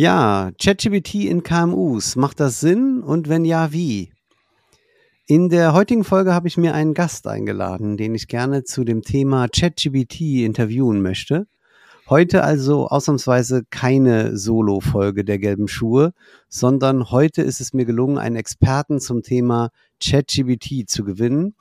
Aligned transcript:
Ja, 0.00 0.50
ChatGPT 0.58 1.26
in 1.26 1.42
KMUs, 1.42 2.16
macht 2.16 2.40
das 2.40 2.58
Sinn 2.58 3.02
und 3.02 3.28
wenn 3.28 3.44
ja, 3.44 3.70
wie? 3.70 4.10
In 5.26 5.50
der 5.50 5.74
heutigen 5.74 6.04
Folge 6.04 6.32
habe 6.32 6.48
ich 6.48 6.56
mir 6.56 6.72
einen 6.72 6.94
Gast 6.94 7.26
eingeladen, 7.26 7.98
den 7.98 8.14
ich 8.14 8.26
gerne 8.26 8.64
zu 8.64 8.84
dem 8.84 9.02
Thema 9.02 9.46
ChatGPT 9.48 10.42
interviewen 10.46 11.02
möchte. 11.02 11.48
Heute 12.08 12.42
also 12.44 12.88
ausnahmsweise 12.88 13.64
keine 13.68 14.38
Solo-Folge 14.38 15.22
der 15.22 15.38
gelben 15.38 15.68
Schuhe, 15.68 16.14
sondern 16.48 17.10
heute 17.10 17.42
ist 17.42 17.60
es 17.60 17.74
mir 17.74 17.84
gelungen, 17.84 18.16
einen 18.16 18.36
Experten 18.36 19.00
zum 19.00 19.22
Thema 19.22 19.68
ChatGPT 20.02 20.88
zu 20.88 21.04
gewinnen, 21.04 21.56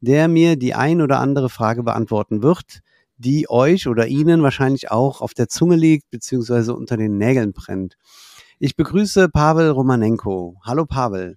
der 0.00 0.26
mir 0.26 0.56
die 0.56 0.74
ein 0.74 1.00
oder 1.00 1.20
andere 1.20 1.48
Frage 1.48 1.84
beantworten 1.84 2.42
wird, 2.42 2.80
die 3.16 3.48
euch 3.48 3.86
oder 3.86 4.06
Ihnen 4.06 4.42
wahrscheinlich 4.42 4.90
auch 4.90 5.20
auf 5.20 5.34
der 5.34 5.48
Zunge 5.48 5.76
liegt 5.76 6.10
beziehungsweise 6.10 6.74
unter 6.74 6.96
den 6.96 7.18
Nägeln 7.18 7.52
brennt. 7.52 7.96
Ich 8.58 8.76
begrüße 8.76 9.28
Pavel 9.28 9.70
Romanenko. 9.70 10.56
Hallo 10.64 10.86
Pavel. 10.86 11.36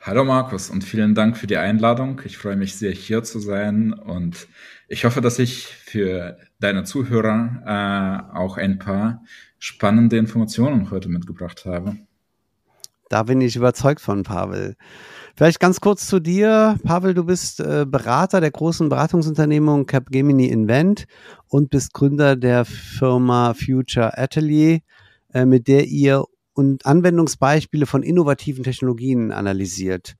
Hallo 0.00 0.24
Markus 0.24 0.70
und 0.70 0.84
vielen 0.84 1.14
Dank 1.14 1.36
für 1.36 1.46
die 1.46 1.56
Einladung. 1.56 2.20
Ich 2.24 2.38
freue 2.38 2.56
mich 2.56 2.76
sehr 2.76 2.92
hier 2.92 3.24
zu 3.24 3.40
sein 3.40 3.92
und 3.92 4.48
ich 4.86 5.04
hoffe, 5.04 5.20
dass 5.20 5.38
ich 5.38 5.66
für 5.66 6.38
deine 6.60 6.84
Zuhörer 6.84 8.30
äh, 8.32 8.36
auch 8.36 8.56
ein 8.56 8.78
paar 8.78 9.22
spannende 9.58 10.16
Informationen 10.16 10.90
heute 10.90 11.08
mitgebracht 11.08 11.66
habe. 11.66 11.96
Da 13.08 13.22
bin 13.22 13.40
ich 13.40 13.56
überzeugt 13.56 14.00
von, 14.00 14.22
Pavel. 14.22 14.76
Vielleicht 15.34 15.60
ganz 15.60 15.80
kurz 15.80 16.06
zu 16.06 16.20
dir. 16.20 16.78
Pavel, 16.84 17.14
du 17.14 17.24
bist 17.24 17.60
äh, 17.60 17.86
Berater 17.88 18.40
der 18.40 18.50
großen 18.50 18.88
Beratungsunternehmung 18.88 19.86
Capgemini 19.86 20.46
Invent 20.46 21.06
und 21.48 21.70
bist 21.70 21.94
Gründer 21.94 22.36
der 22.36 22.64
Firma 22.64 23.54
Future 23.54 24.18
Atelier, 24.18 24.80
äh, 25.32 25.46
mit 25.46 25.68
der 25.68 25.86
ihr 25.86 26.24
Anwendungsbeispiele 26.82 27.86
von 27.86 28.02
innovativen 28.02 28.64
Technologien 28.64 29.30
analysiert. 29.30 30.16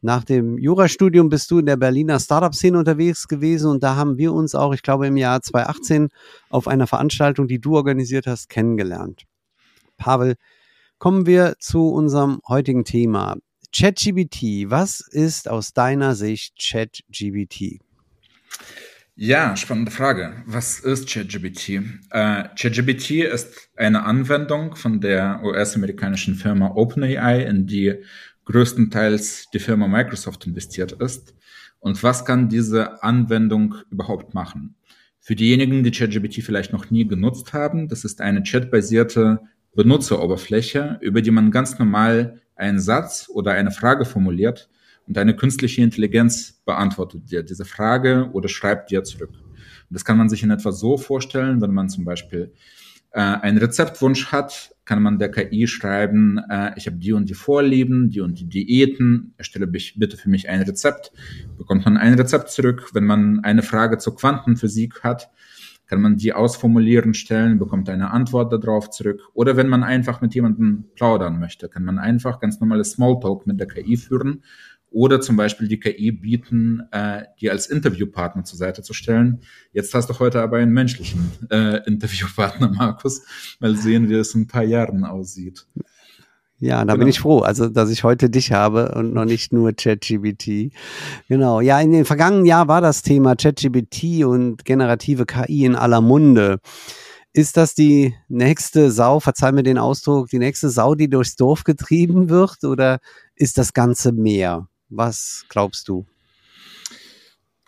Nach 0.00 0.24
dem 0.24 0.58
Jurastudium 0.58 1.28
bist 1.28 1.50
du 1.50 1.58
in 1.58 1.66
der 1.66 1.76
Berliner 1.76 2.20
Startup-Szene 2.20 2.78
unterwegs 2.78 3.26
gewesen 3.26 3.70
und 3.70 3.82
da 3.82 3.96
haben 3.96 4.16
wir 4.16 4.32
uns 4.32 4.54
auch, 4.54 4.72
ich 4.72 4.82
glaube, 4.82 5.08
im 5.08 5.16
Jahr 5.16 5.42
2018 5.42 6.08
auf 6.50 6.68
einer 6.68 6.86
Veranstaltung, 6.86 7.48
die 7.48 7.60
du 7.60 7.76
organisiert 7.76 8.26
hast, 8.26 8.48
kennengelernt. 8.48 9.24
Pavel, 9.96 10.36
kommen 10.98 11.26
wir 11.26 11.56
zu 11.60 11.88
unserem 11.88 12.40
heutigen 12.48 12.84
Thema. 12.84 13.36
ChatGBT, 13.74 14.70
was 14.70 15.00
ist 15.00 15.48
aus 15.48 15.72
deiner 15.72 16.14
Sicht 16.14 16.54
ChatGBT? 16.60 17.80
Ja, 19.14 19.56
spannende 19.56 19.90
Frage. 19.90 20.42
Was 20.46 20.80
ist 20.80 21.08
ChatGBT? 21.12 21.82
Äh, 22.10 22.44
ChatGBT 22.56 23.10
ist 23.32 23.70
eine 23.76 24.04
Anwendung 24.04 24.76
von 24.76 25.00
der 25.00 25.40
US-amerikanischen 25.42 26.34
Firma 26.34 26.72
OpenAI, 26.74 27.42
in 27.42 27.66
die 27.66 27.94
größtenteils 28.44 29.50
die 29.52 29.58
Firma 29.58 29.88
Microsoft 29.88 30.46
investiert 30.46 30.92
ist. 30.92 31.34
Und 31.80 32.02
was 32.02 32.24
kann 32.24 32.48
diese 32.48 33.02
Anwendung 33.02 33.76
überhaupt 33.90 34.34
machen? 34.34 34.76
Für 35.20 35.36
diejenigen, 35.36 35.84
die 35.84 35.90
ChatGBT 35.90 36.42
vielleicht 36.42 36.72
noch 36.72 36.90
nie 36.90 37.06
genutzt 37.06 37.52
haben, 37.52 37.88
das 37.88 38.04
ist 38.04 38.20
eine 38.20 38.42
chatbasierte 38.42 39.40
Benutzeroberfläche, 39.74 40.98
über 41.00 41.22
die 41.22 41.30
man 41.30 41.50
ganz 41.50 41.78
normal 41.78 42.40
einen 42.56 42.80
Satz 42.80 43.28
oder 43.32 43.52
eine 43.52 43.70
Frage 43.70 44.04
formuliert 44.04 44.68
und 45.06 45.16
eine 45.16 45.34
künstliche 45.34 45.82
Intelligenz 45.82 46.60
beantwortet 46.64 47.30
dir 47.30 47.42
diese 47.42 47.64
Frage 47.64 48.30
oder 48.32 48.48
schreibt 48.48 48.90
dir 48.90 49.04
zurück. 49.04 49.30
Und 49.30 49.94
das 49.94 50.04
kann 50.04 50.18
man 50.18 50.28
sich 50.28 50.42
in 50.42 50.50
etwa 50.50 50.72
so 50.72 50.98
vorstellen, 50.98 51.60
wenn 51.60 51.72
man 51.72 51.88
zum 51.88 52.04
Beispiel 52.04 52.52
äh, 53.12 53.20
einen 53.20 53.58
Rezeptwunsch 53.58 54.32
hat, 54.32 54.74
kann 54.84 55.02
man 55.02 55.18
der 55.18 55.30
KI 55.30 55.66
schreiben, 55.66 56.38
äh, 56.50 56.72
ich 56.76 56.86
habe 56.86 56.98
die 56.98 57.12
und 57.12 57.28
die 57.28 57.34
Vorlieben, 57.34 58.10
die 58.10 58.20
und 58.20 58.38
die 58.38 58.48
Diäten, 58.48 59.34
erstelle 59.38 59.66
bitte 59.66 60.16
für 60.16 60.28
mich 60.28 60.48
ein 60.48 60.62
Rezept, 60.62 61.12
bekommt 61.56 61.84
man 61.84 61.96
ein 61.96 62.14
Rezept 62.14 62.50
zurück. 62.50 62.90
Wenn 62.92 63.04
man 63.04 63.40
eine 63.44 63.62
Frage 63.62 63.98
zur 63.98 64.16
Quantenphysik 64.16 65.02
hat, 65.02 65.30
kann 65.88 66.00
man 66.00 66.16
die 66.16 66.32
ausformulieren, 66.32 67.14
stellen, 67.14 67.58
bekommt 67.58 67.88
eine 67.88 68.10
Antwort 68.10 68.52
darauf 68.52 68.90
zurück. 68.90 69.22
Oder 69.32 69.56
wenn 69.56 69.68
man 69.68 69.82
einfach 69.82 70.20
mit 70.20 70.34
jemandem 70.34 70.84
plaudern 70.94 71.40
möchte, 71.40 71.68
kann 71.68 71.84
man 71.84 71.98
einfach 71.98 72.40
ganz 72.40 72.60
normales 72.60 72.92
Smalltalk 72.92 73.46
mit 73.46 73.58
der 73.58 73.66
KI 73.66 73.96
führen 73.96 74.42
oder 74.90 75.20
zum 75.20 75.36
Beispiel 75.36 75.68
die 75.68 75.80
KI 75.80 76.12
bieten, 76.12 76.82
äh, 76.92 77.24
die 77.40 77.50
als 77.50 77.66
Interviewpartner 77.66 78.44
zur 78.44 78.58
Seite 78.58 78.82
zu 78.82 78.94
stellen. 78.94 79.40
Jetzt 79.72 79.92
hast 79.94 80.08
du 80.08 80.18
heute 80.18 80.40
aber 80.40 80.58
einen 80.58 80.72
menschlichen 80.72 81.30
äh, 81.50 81.86
Interviewpartner, 81.86 82.70
Markus. 82.74 83.22
Mal 83.60 83.76
sehen, 83.76 84.08
wie 84.08 84.14
es 84.14 84.34
in 84.34 84.42
ein 84.42 84.46
paar 84.46 84.64
Jahren 84.64 85.04
aussieht. 85.04 85.66
Ja, 86.60 86.78
da 86.78 86.94
genau. 86.94 86.98
bin 86.98 87.08
ich 87.08 87.20
froh, 87.20 87.38
also 87.38 87.68
dass 87.68 87.88
ich 87.90 88.02
heute 88.02 88.30
dich 88.30 88.52
habe 88.52 88.92
und 88.96 89.14
noch 89.14 89.24
nicht 89.24 89.52
nur 89.52 89.72
ChatGBT. 89.72 90.72
Genau. 91.28 91.60
Ja, 91.60 91.80
in 91.80 91.92
den 91.92 92.04
vergangenen 92.04 92.46
Jahren 92.46 92.66
war 92.66 92.80
das 92.80 93.02
Thema 93.02 93.36
ChatGBT 93.36 94.24
und 94.24 94.64
generative 94.64 95.24
KI 95.24 95.64
in 95.64 95.76
aller 95.76 96.00
Munde. 96.00 96.58
Ist 97.32 97.56
das 97.56 97.74
die 97.74 98.14
nächste 98.28 98.90
Sau, 98.90 99.20
verzeih 99.20 99.52
mir 99.52 99.62
den 99.62 99.78
Ausdruck, 99.78 100.28
die 100.28 100.40
nächste 100.40 100.70
Sau, 100.70 100.96
die 100.96 101.08
durchs 101.08 101.36
Dorf 101.36 101.62
getrieben 101.62 102.28
wird 102.28 102.64
oder 102.64 102.98
ist 103.36 103.58
das 103.58 103.72
Ganze 103.72 104.10
mehr? 104.12 104.66
Was 104.88 105.44
glaubst 105.48 105.88
du? 105.88 106.06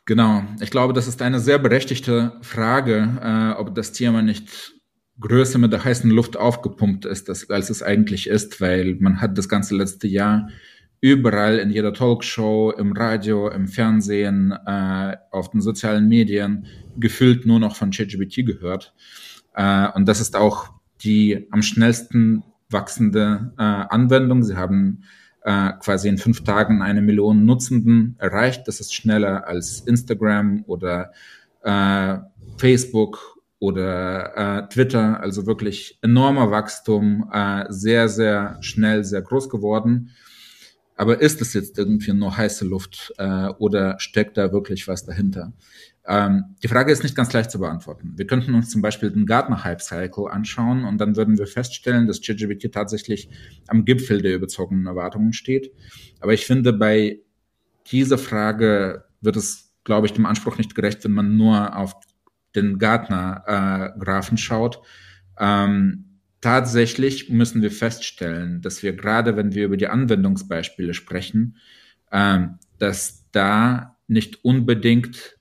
Genau, 0.06 0.42
ich 0.60 0.72
glaube, 0.72 0.92
das 0.92 1.06
ist 1.06 1.22
eine 1.22 1.38
sehr 1.38 1.58
berechtigte 1.58 2.32
Frage, 2.40 3.20
äh, 3.22 3.60
ob 3.60 3.76
das 3.76 3.92
Thema 3.92 4.22
nicht 4.22 4.74
größer 5.20 5.58
mit 5.58 5.72
der 5.72 5.84
heißen 5.84 6.10
Luft 6.10 6.36
aufgepumpt 6.36 7.04
ist, 7.04 7.50
als 7.50 7.70
es 7.70 7.82
eigentlich 7.82 8.26
ist, 8.26 8.60
weil 8.60 8.96
man 9.00 9.20
hat 9.20 9.36
das 9.36 9.48
ganze 9.48 9.76
letzte 9.76 10.08
Jahr 10.08 10.48
überall 11.00 11.58
in 11.58 11.70
jeder 11.70 11.92
Talkshow, 11.92 12.72
im 12.72 12.92
Radio, 12.92 13.48
im 13.48 13.68
Fernsehen, 13.68 14.52
äh, 14.66 15.16
auf 15.30 15.50
den 15.50 15.60
sozialen 15.60 16.08
Medien 16.08 16.66
gefühlt 16.98 17.46
nur 17.46 17.58
noch 17.58 17.76
von 17.76 17.90
ChatGPT 17.90 18.44
gehört. 18.44 18.94
Äh, 19.54 19.88
und 19.92 20.06
das 20.06 20.20
ist 20.20 20.36
auch 20.36 20.70
die 21.02 21.46
am 21.50 21.62
schnellsten 21.62 22.42
wachsende 22.68 23.52
äh, 23.58 23.62
Anwendung. 23.62 24.42
Sie 24.42 24.56
haben 24.56 25.04
äh, 25.42 25.72
quasi 25.80 26.08
in 26.08 26.18
fünf 26.18 26.44
Tagen 26.44 26.82
eine 26.82 27.00
Million 27.00 27.46
Nutzenden 27.46 28.16
erreicht. 28.18 28.68
Das 28.68 28.80
ist 28.80 28.94
schneller 28.94 29.46
als 29.46 29.80
Instagram 29.80 30.64
oder 30.66 31.12
äh, 31.62 32.18
Facebook 32.58 33.29
oder 33.60 34.36
äh, 34.36 34.68
Twitter, 34.68 35.20
also 35.20 35.46
wirklich 35.46 35.98
enormer 36.02 36.50
Wachstum, 36.50 37.30
äh, 37.32 37.66
sehr, 37.68 38.08
sehr 38.08 38.56
schnell, 38.60 39.04
sehr 39.04 39.22
groß 39.22 39.48
geworden. 39.48 40.10
Aber 40.96 41.20
ist 41.20 41.40
es 41.40 41.54
jetzt 41.54 41.78
irgendwie 41.78 42.12
nur 42.12 42.36
heiße 42.36 42.66
Luft 42.66 43.12
äh, 43.18 43.48
oder 43.58 43.98
steckt 44.00 44.36
da 44.36 44.52
wirklich 44.52 44.88
was 44.88 45.04
dahinter? 45.04 45.52
Ähm, 46.06 46.56
die 46.62 46.68
Frage 46.68 46.90
ist 46.90 47.02
nicht 47.02 47.14
ganz 47.14 47.32
leicht 47.32 47.50
zu 47.50 47.58
beantworten. 47.58 48.14
Wir 48.16 48.26
könnten 48.26 48.54
uns 48.54 48.70
zum 48.70 48.80
Beispiel 48.80 49.10
den 49.10 49.26
Gartner-Hype-Cycle 49.26 50.28
anschauen 50.30 50.84
und 50.84 50.98
dann 50.98 51.16
würden 51.16 51.38
wir 51.38 51.46
feststellen, 51.46 52.06
dass 52.06 52.22
ChatGPT 52.22 52.72
tatsächlich 52.72 53.28
am 53.68 53.84
Gipfel 53.84 54.22
der 54.22 54.34
überzogenen 54.34 54.86
Erwartungen 54.86 55.34
steht. 55.34 55.72
Aber 56.20 56.32
ich 56.32 56.46
finde, 56.46 56.72
bei 56.72 57.20
dieser 57.90 58.18
Frage 58.18 59.04
wird 59.20 59.36
es, 59.36 59.74
glaube 59.84 60.06
ich, 60.06 60.14
dem 60.14 60.26
Anspruch 60.26 60.56
nicht 60.56 60.74
gerecht, 60.74 61.04
wenn 61.04 61.12
man 61.12 61.36
nur 61.36 61.76
auf 61.76 61.94
den 62.54 62.78
Gartner-Graphen 62.78 64.36
äh, 64.36 64.40
schaut, 64.40 64.80
ähm, 65.38 66.20
tatsächlich 66.40 67.30
müssen 67.30 67.62
wir 67.62 67.70
feststellen, 67.70 68.60
dass 68.62 68.82
wir 68.82 68.94
gerade, 68.94 69.36
wenn 69.36 69.54
wir 69.54 69.66
über 69.66 69.76
die 69.76 69.88
Anwendungsbeispiele 69.88 70.94
sprechen, 70.94 71.56
ähm, 72.12 72.58
dass 72.78 73.26
da 73.32 73.96
nicht 74.08 74.44
unbedingt 74.44 75.38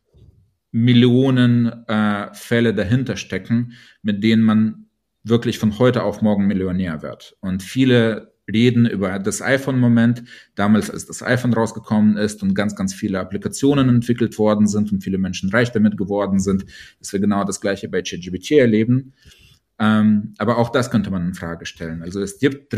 Millionen 0.71 1.87
äh, 1.87 2.33
Fälle 2.33 2.73
dahinter 2.73 3.17
stecken, 3.17 3.73
mit 4.03 4.23
denen 4.23 4.43
man 4.43 4.85
wirklich 5.23 5.57
von 5.57 5.79
heute 5.79 6.03
auf 6.03 6.21
morgen 6.21 6.47
Millionär 6.47 7.01
wird. 7.01 7.35
Und 7.39 7.63
viele 7.63 8.28
reden 8.51 8.85
über 8.85 9.19
das 9.19 9.41
iPhone-Moment, 9.41 10.23
damals 10.55 10.89
als 10.89 11.05
das 11.05 11.23
iPhone 11.23 11.53
rausgekommen 11.53 12.17
ist 12.17 12.43
und 12.43 12.53
ganz, 12.53 12.75
ganz 12.75 12.93
viele 12.93 13.19
Applikationen 13.19 13.89
entwickelt 13.89 14.37
worden 14.37 14.67
sind 14.67 14.91
und 14.91 15.03
viele 15.03 15.17
Menschen 15.17 15.49
reich 15.49 15.71
damit 15.71 15.97
geworden 15.97 16.39
sind, 16.39 16.65
dass 16.99 17.13
wir 17.13 17.19
genau 17.19 17.43
das 17.43 17.61
gleiche 17.61 17.89
bei 17.89 18.01
ChatGPT 18.01 18.51
erleben. 18.51 19.13
Ähm, 19.79 20.33
aber 20.37 20.57
auch 20.57 20.69
das 20.69 20.91
könnte 20.91 21.09
man 21.09 21.25
in 21.25 21.33
Frage 21.33 21.65
stellen. 21.65 22.01
Also 22.01 22.21
es 22.21 22.39
gibt 22.39 22.69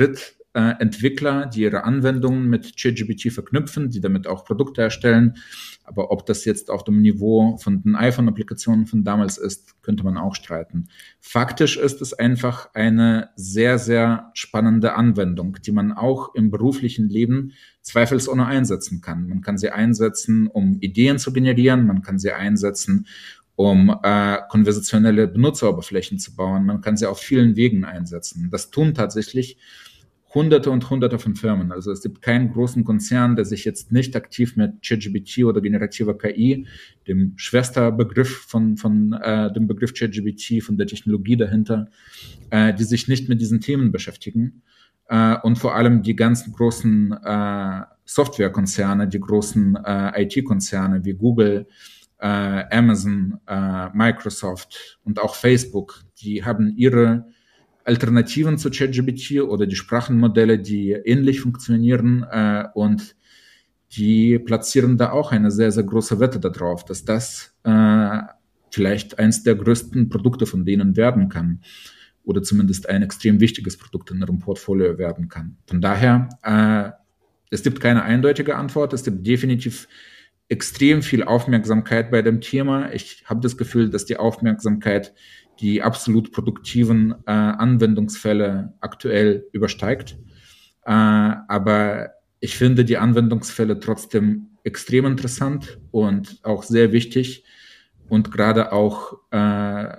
Drittentwickler, 0.54 1.46
die 1.46 1.62
ihre 1.62 1.84
Anwendungen 1.84 2.50
mit 2.50 2.78
ChatGPT 2.78 3.32
verknüpfen, 3.32 3.90
die 3.90 4.02
damit 4.02 4.28
auch 4.28 4.44
Produkte 4.44 4.82
erstellen. 4.82 5.38
Aber 5.84 6.12
ob 6.12 6.26
das 6.26 6.46
jetzt 6.46 6.70
auf 6.70 6.84
dem 6.84 7.02
Niveau 7.02 7.58
von 7.58 7.82
den 7.82 7.96
iPhone-Applikationen 7.96 8.86
von 8.86 9.04
damals 9.04 9.38
ist, 9.38 9.82
könnte 9.82 10.04
man 10.04 10.18
auch 10.18 10.36
streiten. 10.36 10.90
Faktisch 11.20 11.78
ist 11.78 12.02
es 12.02 12.14
einfach 12.14 12.74
eine 12.74 13.30
sehr, 13.36 13.80
sehr 13.80 14.32
spannende 14.34 14.94
Anwendung, 14.96 15.58
die 15.66 15.72
man 15.72 15.92
auch 15.92 16.36
im 16.36 16.52
beruflichen 16.52 17.10
Leben 17.10 17.54
zweifelsohne 17.82 18.46
einsetzen 18.46 19.02
kann. 19.02 19.28
Man 19.28 19.42
kann 19.42 19.58
sie 19.58 19.70
einsetzen, 19.70 20.48
um 20.48 20.80
Ideen 20.82 21.18
zu 21.18 21.34
generieren, 21.34 21.88
man 21.88 22.02
kann 22.02 22.20
sie 22.20 22.32
einsetzen, 22.32 23.08
um 23.56 23.96
äh, 24.04 24.38
konversationelle 24.50 25.28
Benutzeroberflächen 25.28 26.20
zu 26.20 26.36
bauen. 26.36 26.66
Man 26.66 26.82
kann 26.82 26.98
sie 26.98 27.06
auf 27.06 27.20
vielen 27.20 27.56
Wegen 27.56 27.86
einsetzen. 27.86 28.50
Das 28.52 28.72
tun 28.72 28.94
tatsächlich 28.94 29.58
Hunderte 30.34 30.72
und 30.72 30.90
Hunderte 30.90 31.20
von 31.20 31.36
Firmen. 31.36 31.72
Also 31.72 31.92
es 31.92 32.02
gibt 32.02 32.22
keinen 32.22 32.52
großen 32.52 32.84
Konzern, 32.84 33.36
der 33.36 33.46
sich 33.46 33.66
jetzt 33.66 33.92
nicht 33.92 34.16
aktiv 34.16 34.56
mit 34.56 34.82
ChatGPT 34.82 35.44
oder 35.44 35.60
generativer 35.62 36.18
KI, 36.18 36.68
dem 37.08 37.34
Schwesterbegriff 37.36 38.46
von, 38.48 38.78
von 38.78 39.14
äh, 39.14 39.52
dem 39.52 39.68
Begriff 39.68 39.94
ChatGPT, 39.94 40.64
von 40.64 40.78
der 40.78 40.88
Technologie 40.88 41.36
dahinter, 41.36 41.90
äh, 42.50 42.74
die 42.74 42.86
sich 42.86 43.08
nicht 43.08 43.28
mit 43.28 43.42
diesen 43.42 43.60
Themen 43.60 43.92
beschäftigen. 43.92 44.62
Äh, 45.10 45.38
und 45.44 45.58
vor 45.58 45.76
allem 45.76 46.02
die 46.02 46.16
ganzen 46.16 46.54
großen 46.54 47.12
äh, 47.12 47.82
Softwarekonzerne, 48.06 49.08
die 49.08 49.20
großen 49.20 49.78
äh, 49.86 50.24
IT-Konzerne 50.24 51.04
wie 51.04 51.14
Google, 51.14 51.68
äh, 52.20 52.64
Amazon, 52.72 53.40
äh, 53.48 53.90
Microsoft 53.94 55.00
und 55.04 55.20
auch 55.20 55.36
Facebook, 55.36 56.04
die 56.22 56.46
haben 56.46 56.74
ihre 56.78 57.26
Alternativen 57.84 58.58
zu 58.58 58.70
ChatGPT 58.70 59.42
oder 59.42 59.66
die 59.66 59.76
Sprachenmodelle, 59.76 60.60
die 60.60 60.92
ähnlich 60.92 61.42
funktionieren 61.42 62.26
äh, 62.30 62.66
und 62.74 63.16
die 63.94 64.40
platzieren 64.40 64.98
da 64.98 65.12
auch 65.12 65.32
eine 65.32 65.52
sehr, 65.52 65.72
sehr 65.72 65.84
große 65.84 66.20
Wette 66.20 66.40
darauf, 66.40 66.86
dass 66.86 67.04
das 67.04 67.54
äh, 67.64 68.20
vielleicht 68.70 69.20
eins 69.20 69.44
der 69.44 69.56
größten 69.56 70.10
Produkte 70.10 70.46
von 70.46 70.66
denen 70.66 70.96
werden 70.96 71.30
kann 71.30 71.62
oder 72.24 72.42
zumindest 72.42 72.88
ein 72.88 73.02
extrem 73.02 73.40
wichtiges 73.40 73.78
Produkt 73.78 74.12
in 74.12 74.22
ihrem 74.22 74.40
Portfolio 74.40 74.98
werden 74.98 75.28
kann. 75.28 75.58
Von 75.68 75.82
daher, 75.82 76.30
äh, 76.44 76.92
es 77.50 77.64
gibt 77.64 77.82
keine 77.82 78.04
eindeutige 78.04 78.56
Antwort, 78.56 78.94
es 78.94 79.04
gibt 79.04 79.28
definitiv 79.28 79.88
extrem 80.48 81.02
viel 81.02 81.24
Aufmerksamkeit 81.24 82.12
bei 82.12 82.22
dem 82.22 82.42
Thema. 82.42 82.94
Ich 82.94 83.24
habe 83.26 83.42
das 83.42 83.58
Gefühl, 83.58 83.90
dass 83.90 84.06
die 84.06 84.18
Aufmerksamkeit 84.18 85.14
die 85.62 85.82
absolut 85.82 86.32
produktiven 86.32 87.14
äh, 87.26 87.32
Anwendungsfälle 87.32 88.74
aktuell 88.82 89.46
übersteigt. 89.52 90.18
Äh, 90.86 90.92
aber 90.92 92.10
ich 92.40 92.58
finde 92.58 92.84
die 92.84 92.98
Anwendungsfälle 92.98 93.80
trotzdem 93.80 94.48
extrem 94.64 95.06
interessant 95.06 95.80
und 95.92 96.40
auch 96.44 96.64
sehr 96.64 96.92
wichtig 96.92 97.44
und 98.10 98.32
gerade 98.32 98.72
auch 98.72 99.14
äh, 99.32 99.98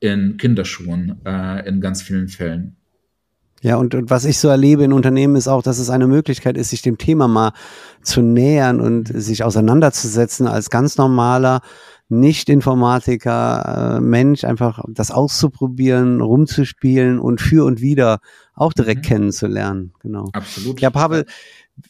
in 0.00 0.36
Kinderschuhen 0.36 1.20
äh, 1.24 1.66
in 1.66 1.80
ganz 1.80 2.02
vielen 2.02 2.28
Fällen. 2.28 2.76
Ja, 3.62 3.76
und, 3.76 3.94
und 3.94 4.10
was 4.10 4.26
ich 4.26 4.38
so 4.38 4.48
erlebe 4.48 4.84
in 4.84 4.92
Unternehmen 4.92 5.34
ist 5.34 5.48
auch, 5.48 5.62
dass 5.62 5.78
es 5.78 5.88
eine 5.88 6.06
Möglichkeit 6.06 6.58
ist, 6.58 6.70
sich 6.70 6.82
dem 6.82 6.98
Thema 6.98 7.26
mal 7.26 7.52
zu 8.02 8.20
nähern 8.20 8.80
und 8.80 9.08
sich 9.08 9.42
auseinanderzusetzen 9.42 10.46
als 10.46 10.68
ganz 10.68 10.98
normaler 10.98 11.62
Nicht-Informatiker, 12.08 13.96
äh, 13.96 14.00
Mensch, 14.00 14.44
einfach 14.44 14.84
das 14.88 15.10
auszuprobieren, 15.10 16.20
rumzuspielen 16.20 17.18
und 17.18 17.40
für 17.40 17.64
und 17.64 17.80
wieder 17.80 18.20
auch 18.54 18.72
direkt 18.72 19.04
mhm. 19.04 19.08
kennenzulernen. 19.08 19.92
Genau. 20.00 20.28
Absolut. 20.32 20.80
Ja, 20.80 20.90
Pavel, 20.90 21.26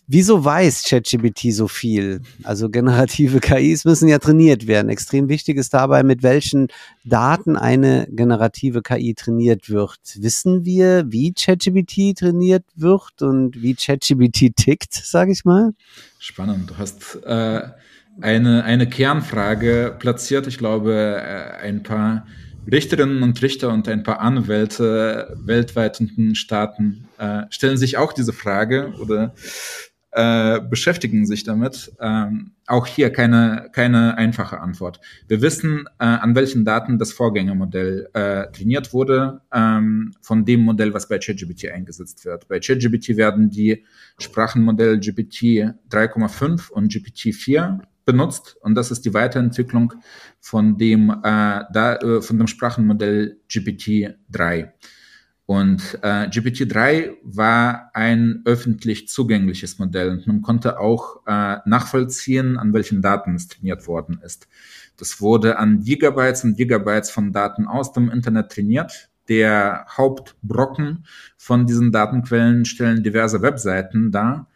Wieso 0.08 0.44
weiß 0.44 0.82
ChatGPT 0.82 1.52
so 1.52 1.68
viel? 1.68 2.20
Also 2.42 2.68
generative 2.70 3.40
KIs 3.40 3.84
müssen 3.84 4.08
ja 4.08 4.18
trainiert 4.18 4.66
werden. 4.66 4.88
Extrem 4.88 5.28
wichtig 5.28 5.56
ist 5.58 5.74
dabei, 5.74 6.02
mit 6.02 6.22
welchen 6.22 6.68
Daten 7.04 7.56
eine 7.56 8.08
generative 8.10 8.82
KI 8.82 9.14
trainiert 9.14 9.70
wird. 9.70 9.98
Wissen 10.16 10.64
wir, 10.64 11.04
wie 11.08 11.32
ChatGPT 11.32 12.18
trainiert 12.18 12.64
wird 12.74 13.22
und 13.22 13.62
wie 13.62 13.74
ChatGPT 13.74 14.56
tickt, 14.56 14.94
sage 14.94 15.32
ich 15.32 15.44
mal? 15.44 15.72
Spannend. 16.18 16.70
Du 16.70 16.78
hast 16.78 17.22
äh, 17.24 17.62
eine, 18.20 18.64
eine 18.64 18.88
Kernfrage 18.88 19.94
platziert. 19.98 20.46
Ich 20.46 20.58
glaube, 20.58 20.94
äh, 20.94 21.66
ein 21.66 21.82
paar 21.82 22.26
Richterinnen 22.70 23.22
und 23.22 23.40
Richter 23.42 23.72
und 23.72 23.88
ein 23.88 24.02
paar 24.02 24.20
Anwälte 24.20 25.36
weltweit 25.36 26.00
und 26.00 26.18
in 26.18 26.34
Staaten 26.34 27.08
äh, 27.18 27.42
stellen 27.50 27.76
sich 27.76 27.96
auch 27.96 28.12
diese 28.12 28.32
Frage 28.32 28.92
oder 29.00 29.34
äh, 30.16 30.60
beschäftigen 30.60 31.26
sich 31.26 31.44
damit. 31.44 31.92
Ähm, 32.00 32.52
auch 32.66 32.86
hier 32.86 33.10
keine, 33.10 33.68
keine 33.72 34.16
einfache 34.16 34.60
Antwort. 34.60 34.98
Wir 35.28 35.42
wissen, 35.42 35.84
äh, 35.98 36.04
an 36.06 36.34
welchen 36.34 36.64
Daten 36.64 36.98
das 36.98 37.12
Vorgängermodell 37.12 38.08
äh, 38.14 38.50
trainiert 38.50 38.92
wurde, 38.92 39.42
ähm, 39.52 40.14
von 40.22 40.44
dem 40.44 40.62
Modell, 40.62 40.94
was 40.94 41.08
bei 41.08 41.18
ChatGPT 41.18 41.70
eingesetzt 41.70 42.24
wird. 42.24 42.48
Bei 42.48 42.58
ChatGPT 42.58 43.16
werden 43.16 43.50
die 43.50 43.84
Sprachenmodelle 44.18 44.98
GPT 44.98 45.74
3,5 45.90 46.70
und 46.70 46.90
GPT 46.90 47.34
4 47.34 47.82
benutzt 48.06 48.56
und 48.62 48.74
das 48.74 48.90
ist 48.90 49.04
die 49.04 49.12
Weiterentwicklung 49.12 49.92
von 50.40 50.78
dem, 50.78 51.10
äh, 51.10 51.14
da, 51.22 51.96
äh, 51.96 52.22
von 52.22 52.38
dem 52.38 52.46
Sprachenmodell 52.46 53.38
GPT-3. 53.50 54.70
Und 55.44 56.00
äh, 56.02 56.26
GPT-3 56.28 57.18
war 57.22 57.90
ein 57.94 58.42
öffentlich 58.46 59.08
zugängliches 59.08 59.78
Modell 59.78 60.10
und 60.10 60.26
man 60.26 60.42
konnte 60.42 60.80
auch 60.80 61.24
äh, 61.26 61.58
nachvollziehen, 61.66 62.58
an 62.58 62.72
welchen 62.72 63.00
Daten 63.00 63.36
es 63.36 63.46
trainiert 63.46 63.86
worden 63.86 64.20
ist. 64.24 64.48
Das 64.96 65.20
wurde 65.20 65.58
an 65.58 65.82
Gigabytes 65.84 66.42
und 66.42 66.56
Gigabytes 66.56 67.10
von 67.10 67.32
Daten 67.32 67.66
aus 67.66 67.92
dem 67.92 68.10
Internet 68.10 68.50
trainiert. 68.50 69.10
Der 69.28 69.86
Hauptbrocken 69.96 71.06
von 71.36 71.66
diesen 71.66 71.92
Datenquellen 71.92 72.64
stellen 72.64 73.04
diverse 73.04 73.42
Webseiten 73.42 74.10
dar 74.10 74.48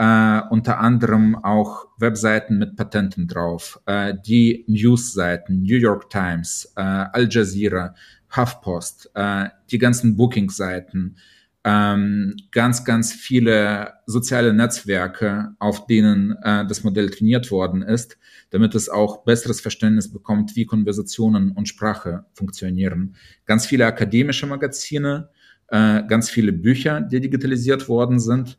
äh, 0.00 0.40
unter 0.48 0.80
anderem 0.80 1.36
auch 1.36 1.86
Webseiten 1.98 2.56
mit 2.56 2.74
Patenten 2.74 3.28
drauf, 3.28 3.78
äh, 3.84 4.14
die 4.26 4.64
Newsseiten, 4.66 5.60
New 5.60 5.76
York 5.76 6.08
Times, 6.08 6.72
äh, 6.76 6.80
Al 6.80 7.28
Jazeera, 7.30 7.94
HuffPost, 8.34 9.10
äh, 9.14 9.50
die 9.70 9.76
ganzen 9.76 10.16
Booking-Seiten, 10.16 11.16
ähm, 11.64 12.34
ganz, 12.50 12.86
ganz 12.86 13.12
viele 13.12 13.92
soziale 14.06 14.54
Netzwerke, 14.54 15.54
auf 15.58 15.86
denen 15.86 16.34
äh, 16.44 16.66
das 16.66 16.82
Modell 16.82 17.10
trainiert 17.10 17.50
worden 17.50 17.82
ist, 17.82 18.16
damit 18.48 18.74
es 18.74 18.88
auch 18.88 19.24
besseres 19.24 19.60
Verständnis 19.60 20.10
bekommt, 20.10 20.56
wie 20.56 20.64
Konversationen 20.64 21.52
und 21.52 21.68
Sprache 21.68 22.24
funktionieren. 22.32 23.16
Ganz 23.44 23.66
viele 23.66 23.84
akademische 23.84 24.46
Magazine, 24.46 25.28
äh, 25.68 26.02
ganz 26.06 26.30
viele 26.30 26.54
Bücher, 26.54 27.02
die 27.02 27.20
digitalisiert 27.20 27.86
worden 27.86 28.18
sind 28.18 28.56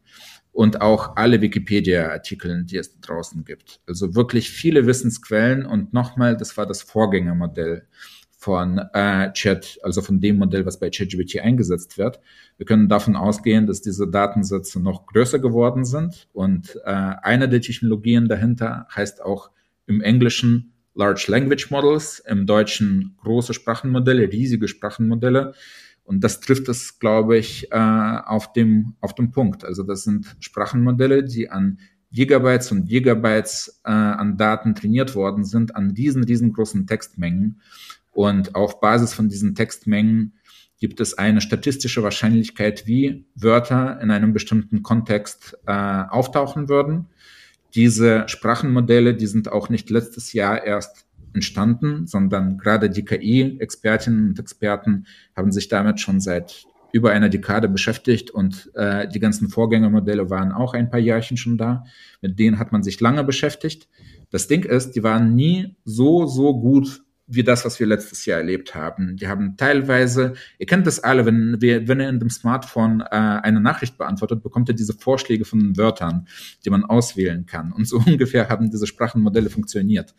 und 0.52 0.82
auch 0.82 1.16
alle 1.16 1.42
Wikipedia-Artikel, 1.42 2.64
die 2.66 2.78
es 2.78 3.00
draußen 3.00 3.46
gibt. 3.46 3.80
Also 3.88 4.16
wirklich 4.16 4.50
viele 4.50 4.86
Wissensquellen 4.86 5.66
und 5.66 5.94
nochmal, 5.94 6.36
das 6.36 6.58
war 6.58 6.66
das 6.66 6.82
Vorgängermodell 6.82 7.88
von 8.38 8.80
äh, 8.94 9.32
Chat, 9.34 9.78
also 9.84 10.02
von 10.02 10.20
dem 10.20 10.38
Modell, 10.38 10.66
was 10.66 10.80
bei 10.80 10.90
ChatGPT 10.90 11.40
eingesetzt 11.40 12.00
wird. 12.00 12.20
Wir 12.58 12.66
können 12.66 12.90
davon 12.90 13.16
ausgehen, 13.16 13.68
dass 13.68 13.82
diese 13.82 14.10
Datensätze 14.10 14.82
noch 14.82 15.06
größer 15.06 15.38
geworden 15.38 15.86
sind 15.86 16.28
und 16.34 16.76
äh, 16.84 16.90
eine 16.90 17.48
der 17.48 17.62
Technologien 17.62 18.28
dahinter 18.28 18.88
heißt 18.96 19.22
auch 19.22 19.52
im 19.86 20.02
Englischen 20.02 20.74
Large 20.96 21.26
Language 21.28 21.70
Models, 21.70 22.20
im 22.20 22.46
Deutschen 22.46 23.16
große 23.24 23.54
Sprachenmodelle, 23.54 24.32
riesige 24.32 24.68
Sprachenmodelle. 24.68 25.54
Und 26.04 26.24
das 26.24 26.40
trifft 26.40 26.68
es, 26.68 27.00
glaube 27.00 27.38
ich, 27.38 27.72
äh, 27.72 27.76
auf, 27.76 28.54
dem, 28.54 28.96
auf 29.02 29.16
dem 29.16 29.32
Punkt. 29.32 29.64
Also 29.64 29.84
das 29.84 30.04
sind 30.04 30.36
Sprachenmodelle, 30.40 31.24
die 31.24 31.50
an 31.50 31.80
Gigabytes 32.12 32.72
und 32.72 32.88
Gigabytes 32.88 33.82
äh, 33.86 33.92
an 33.92 34.38
Daten 34.38 34.76
trainiert 34.76 35.16
worden 35.16 35.46
sind, 35.46 35.76
an 35.76 35.92
riesen, 35.92 36.24
riesengroßen 36.24 36.86
Textmengen. 36.86 37.62
Und 38.12 38.56
auf 38.56 38.82
Basis 38.82 39.14
von 39.14 39.30
diesen 39.30 39.56
Textmengen 39.56 40.34
gibt 40.80 41.00
es 41.00 41.18
eine 41.18 41.42
statistische 41.42 42.04
Wahrscheinlichkeit, 42.04 42.88
wie 42.88 43.26
Wörter 43.36 44.02
in 44.02 44.12
einem 44.12 44.34
bestimmten 44.34 44.84
Kontext 44.84 45.58
äh, 45.68 45.72
auftauchen 45.72 46.68
würden. 46.68 47.08
Diese 47.76 48.28
Sprachenmodelle, 48.28 49.14
die 49.14 49.28
sind 49.28 49.50
auch 49.50 49.70
nicht 49.70 49.90
letztes 49.90 50.34
Jahr 50.34 50.64
erst 50.64 51.06
entstanden, 51.34 52.08
sondern 52.08 52.58
gerade 52.58 52.90
die 52.90 53.06
KI-Expertinnen 53.06 54.30
und 54.30 54.40
Experten 54.40 55.06
haben 55.36 55.52
sich 55.52 55.68
damit 55.68 56.00
schon 56.00 56.20
seit 56.20 56.66
über 56.92 57.12
einer 57.12 57.30
Dekade 57.30 57.70
beschäftigt 57.70 58.32
und 58.32 58.70
äh, 58.76 59.08
die 59.08 59.20
ganzen 59.20 59.50
Vorgängermodelle 59.50 60.30
waren 60.30 60.52
auch 60.52 60.74
ein 60.74 60.90
paar 60.90 61.00
Jahrchen 61.00 61.38
schon 61.38 61.58
da. 61.58 61.86
Mit 62.22 62.38
denen 62.38 62.60
hat 62.60 62.72
man 62.72 62.84
sich 62.84 63.00
lange 63.00 63.24
beschäftigt. 63.24 63.88
Das 64.30 64.48
Ding 64.48 64.64
ist, 64.64 64.92
die 64.92 65.04
waren 65.04 65.36
nie 65.36 65.76
so, 65.86 66.26
so 66.26 66.60
gut 66.60 67.02
wie 67.34 67.44
das, 67.44 67.66
was 67.66 67.80
wir 67.80 67.88
letztes 67.88 68.26
Jahr 68.26 68.40
erlebt 68.40 68.76
haben. 68.76 69.16
Die 69.18 69.28
haben 69.28 69.56
teilweise, 69.58 70.34
ihr 70.60 70.66
kennt 70.66 70.88
das 70.88 71.00
alle, 71.00 71.26
wenn, 71.26 71.62
wir, 71.62 71.88
wenn 71.88 72.00
ihr 72.00 72.10
in 72.10 72.20
dem 72.20 72.30
Smartphone 72.30 73.02
äh, 73.02 73.06
eine 73.10 73.62
Nachricht 73.62 73.98
beantwortet, 73.98 74.44
bekommt 74.44 74.70
ihr 74.70 74.76
diese 74.76 74.94
Vorschläge 74.94 75.46
von 75.46 75.60
den 75.60 75.78
Wörtern, 75.78 76.28
die 76.66 76.70
man 76.70 76.84
auswählen 76.84 77.46
kann. 77.46 77.72
Und 77.72 77.88
so 77.88 77.98
ungefähr 78.06 78.50
haben 78.50 78.70
diese 78.70 78.88
Sprachenmodelle 78.88 79.50
funktioniert. 79.50 80.14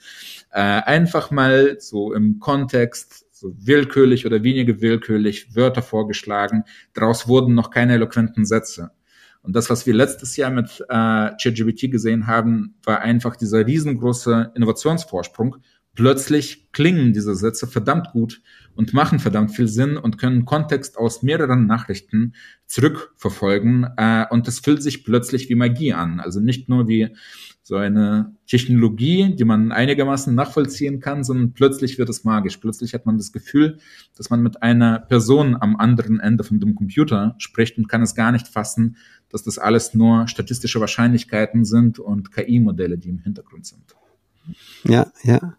Äh, 0.51 0.61
einfach 0.61 1.31
mal 1.31 1.77
so 1.81 2.13
im 2.13 2.39
Kontext 2.41 3.27
so 3.43 3.53
willkürlich 3.59 4.25
oder 4.25 4.43
weniger 4.45 4.81
willkürlich 4.81 5.55
Wörter 5.55 5.83
vorgeschlagen. 5.83 6.65
Daraus 6.95 7.27
wurden 7.27 7.55
noch 7.55 7.71
keine 7.71 7.95
eloquenten 7.95 8.45
Sätze. 8.45 8.93
Und 9.43 9.57
das, 9.57 9.69
was 9.69 9.87
wir 9.87 9.95
letztes 9.95 10.37
Jahr 10.37 10.51
mit 10.51 10.81
äh, 10.89 11.31
ChatGPT 11.43 11.91
gesehen 11.91 12.29
haben, 12.29 12.77
war 12.85 13.01
einfach 13.01 13.35
dieser 13.35 13.67
riesengroße 13.67 14.53
Innovationsvorsprung. 14.55 15.57
Plötzlich 15.95 16.73
klingen 16.73 17.13
diese 17.13 17.35
Sätze 17.35 17.67
verdammt 17.67 18.13
gut 18.13 18.41
und 18.75 18.95
machen 18.95 19.19
verdammt 19.19 19.55
viel 19.55 19.69
Sinn 19.69 19.99
und 19.99 20.17
können 20.17 20.47
Kontext 20.47 20.97
aus 20.97 21.23
mehreren 21.23 21.67
Nachrichten 21.67 22.35
zurückverfolgen. 22.67 23.87
Äh, 23.99 24.25
und 24.31 24.47
das 24.47 24.61
fühlt 24.61 24.83
sich 24.83 25.05
plötzlich 25.05 25.51
wie 25.51 25.55
Magie 25.55 25.93
an. 25.93 26.19
Also 26.19 26.41
nicht 26.41 26.71
nur 26.71 26.89
wie 26.89 27.15
so 27.63 27.77
eine 27.77 28.35
Technologie, 28.47 29.37
die 29.37 29.45
man 29.45 29.71
einigermaßen 29.71 30.35
nachvollziehen 30.35 30.99
kann, 31.01 31.25
sondern 31.25 31.53
plötzlich 31.53 31.99
wird 31.99 32.09
es 32.09 32.25
magisch. 32.25 32.57
Plötzlich 32.57 32.95
hat 32.95 33.05
man 33.05 33.19
das 33.19 33.31
Gefühl, 33.31 33.77
dass 34.17 34.31
man 34.31 34.43
mit 34.43 34.63
einer 34.63 34.99
Person 34.99 35.57
am 35.61 35.77
anderen 35.77 36.21
Ende 36.21 36.43
von 36.43 36.59
dem 36.59 36.75
Computer 36.75 37.35
spricht 37.37 37.77
und 37.77 37.89
kann 37.89 38.03
es 38.03 38.15
gar 38.15 38.33
nicht 38.33 38.49
fassen, 38.49 38.97
dass 39.29 39.43
das 39.43 39.59
alles 39.59 39.93
nur 39.93 40.27
statistische 40.27 40.81
Wahrscheinlichkeiten 40.81 41.67
sind 41.67 41.99
und 41.99 42.33
KI-Modelle, 42.33 42.97
die 42.97 43.11
im 43.11 43.19
Hintergrund 43.19 43.67
sind. 43.67 43.95
Ja, 44.85 45.07
ja. 45.23 45.55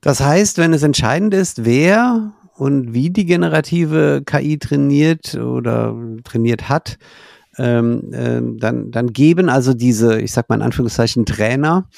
Das 0.00 0.20
heißt, 0.20 0.58
wenn 0.58 0.72
es 0.72 0.82
entscheidend 0.82 1.34
ist, 1.34 1.64
wer 1.64 2.32
und 2.54 2.94
wie 2.94 3.10
die 3.10 3.26
generative 3.26 4.22
KI 4.24 4.58
trainiert 4.58 5.34
oder 5.34 5.94
trainiert 6.24 6.68
hat, 6.68 6.98
ähm, 7.58 8.12
äh, 8.12 8.40
dann, 8.58 8.90
dann 8.90 9.12
geben 9.12 9.48
also 9.48 9.74
diese, 9.74 10.20
ich 10.20 10.32
sag 10.32 10.48
mal 10.48 10.56
in 10.56 10.62
Anführungszeichen, 10.62 11.26
Trainer 11.26 11.88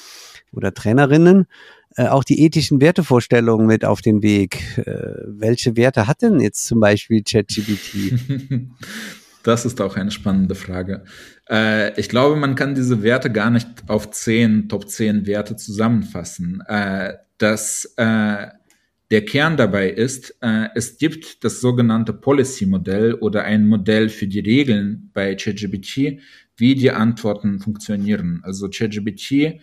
oder 0.51 0.73
Trainerinnen 0.73 1.47
äh, 1.95 2.07
auch 2.07 2.23
die 2.23 2.41
ethischen 2.43 2.81
Wertevorstellungen 2.81 3.67
mit 3.67 3.83
auf 3.83 4.01
den 4.01 4.21
Weg. 4.21 4.77
Äh, 4.77 5.15
welche 5.25 5.75
Werte 5.75 6.07
hat 6.07 6.21
denn 6.21 6.39
jetzt 6.39 6.65
zum 6.65 6.79
Beispiel 6.79 7.23
ChatGPT? 7.23 8.13
Das 9.43 9.65
ist 9.65 9.79
auch 9.81 9.95
eine 9.95 10.11
spannende 10.11 10.55
Frage. 10.55 11.03
Äh, 11.49 11.99
ich 11.99 12.09
glaube, 12.09 12.35
man 12.35 12.55
kann 12.55 12.75
diese 12.75 13.03
Werte 13.03 13.31
gar 13.31 13.49
nicht 13.49 13.67
auf 13.87 14.11
zehn, 14.11 14.67
Top 14.67 14.89
10 14.89 15.25
Werte 15.25 15.55
zusammenfassen. 15.55 16.61
Äh, 16.67 17.13
das 17.37 17.93
äh, 17.97 18.47
der 19.11 19.25
Kern 19.25 19.57
dabei 19.57 19.89
ist, 19.89 20.37
äh, 20.41 20.67
es 20.75 20.97
gibt 20.97 21.43
das 21.43 21.61
sogenannte 21.61 22.13
Policy-Modell 22.13 23.15
oder 23.15 23.43
ein 23.43 23.65
Modell 23.65 24.09
für 24.09 24.27
die 24.27 24.39
Regeln 24.39 25.09
bei 25.13 25.33
ChatGPT, 25.35 26.19
wie 26.57 26.75
die 26.75 26.91
Antworten 26.91 27.59
funktionieren. 27.59 28.41
Also 28.43 28.69
ChatGPT 28.69 29.61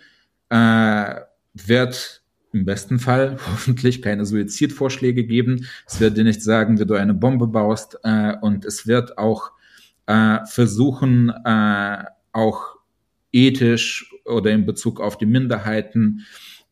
äh, 0.49 1.15
wird 1.55 2.23
im 2.53 2.65
besten 2.65 2.99
Fall 2.99 3.37
hoffentlich 3.47 4.03
keine 4.03 4.27
Suizidvorschläge 4.27 5.25
geben. 5.25 5.67
Es 5.87 6.01
wird 6.01 6.17
dir 6.17 6.25
nicht 6.25 6.43
sagen, 6.43 6.81
wie 6.81 6.87
du 6.87 6.95
eine 6.95 7.15
Bombe 7.15 7.47
baust 7.47 7.99
äh, 8.03 8.35
und 8.41 8.65
es 8.65 8.89
wird 8.89 9.17
auch 9.17 9.53
äh, 10.07 10.45
versuchen, 10.47 11.31
äh, 11.45 12.05
auch 12.33 12.77
ethisch 13.33 14.15
oder 14.25 14.53
in 14.53 14.67
Bezug 14.67 15.01
auf 15.01 15.19
die 15.19 15.27
Minderheiten 15.27 16.25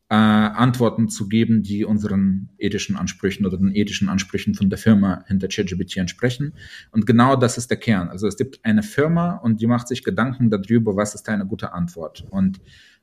äh, 0.09 0.15
Antworten 0.15 1.09
zu 1.09 1.27
geben, 1.27 1.63
die 1.63 1.83
unseren 1.83 2.49
ethischen 2.57 2.95
Ansprüchen 2.95 3.45
oder 3.45 3.57
den 3.57 3.75
ethischen 3.75 4.07
Ansprüchen 4.07 4.53
von 4.53 4.69
der 4.69 4.77
Firma 4.77 5.23
hinter 5.27 5.47
ChatGPT 5.47 5.97
entsprechen. 5.97 6.53
Und 6.91 7.07
genau 7.07 7.35
das 7.35 7.57
ist 7.57 7.69
der 7.69 7.77
Kern. 7.77 8.09
Also 8.09 8.27
es 8.27 8.37
gibt 8.37 8.63
eine 8.63 8.83
Firma 8.83 9.37
und 9.37 9.61
die 9.61 9.67
macht 9.67 9.87
sich 9.87 10.03
Gedanken 10.03 10.49
darüber, 10.51 10.95
was 10.95 11.15
ist 11.15 11.27
eine 11.27 11.45
gute 11.45 11.73
Antwort. 11.73 12.25
Und 12.29 12.59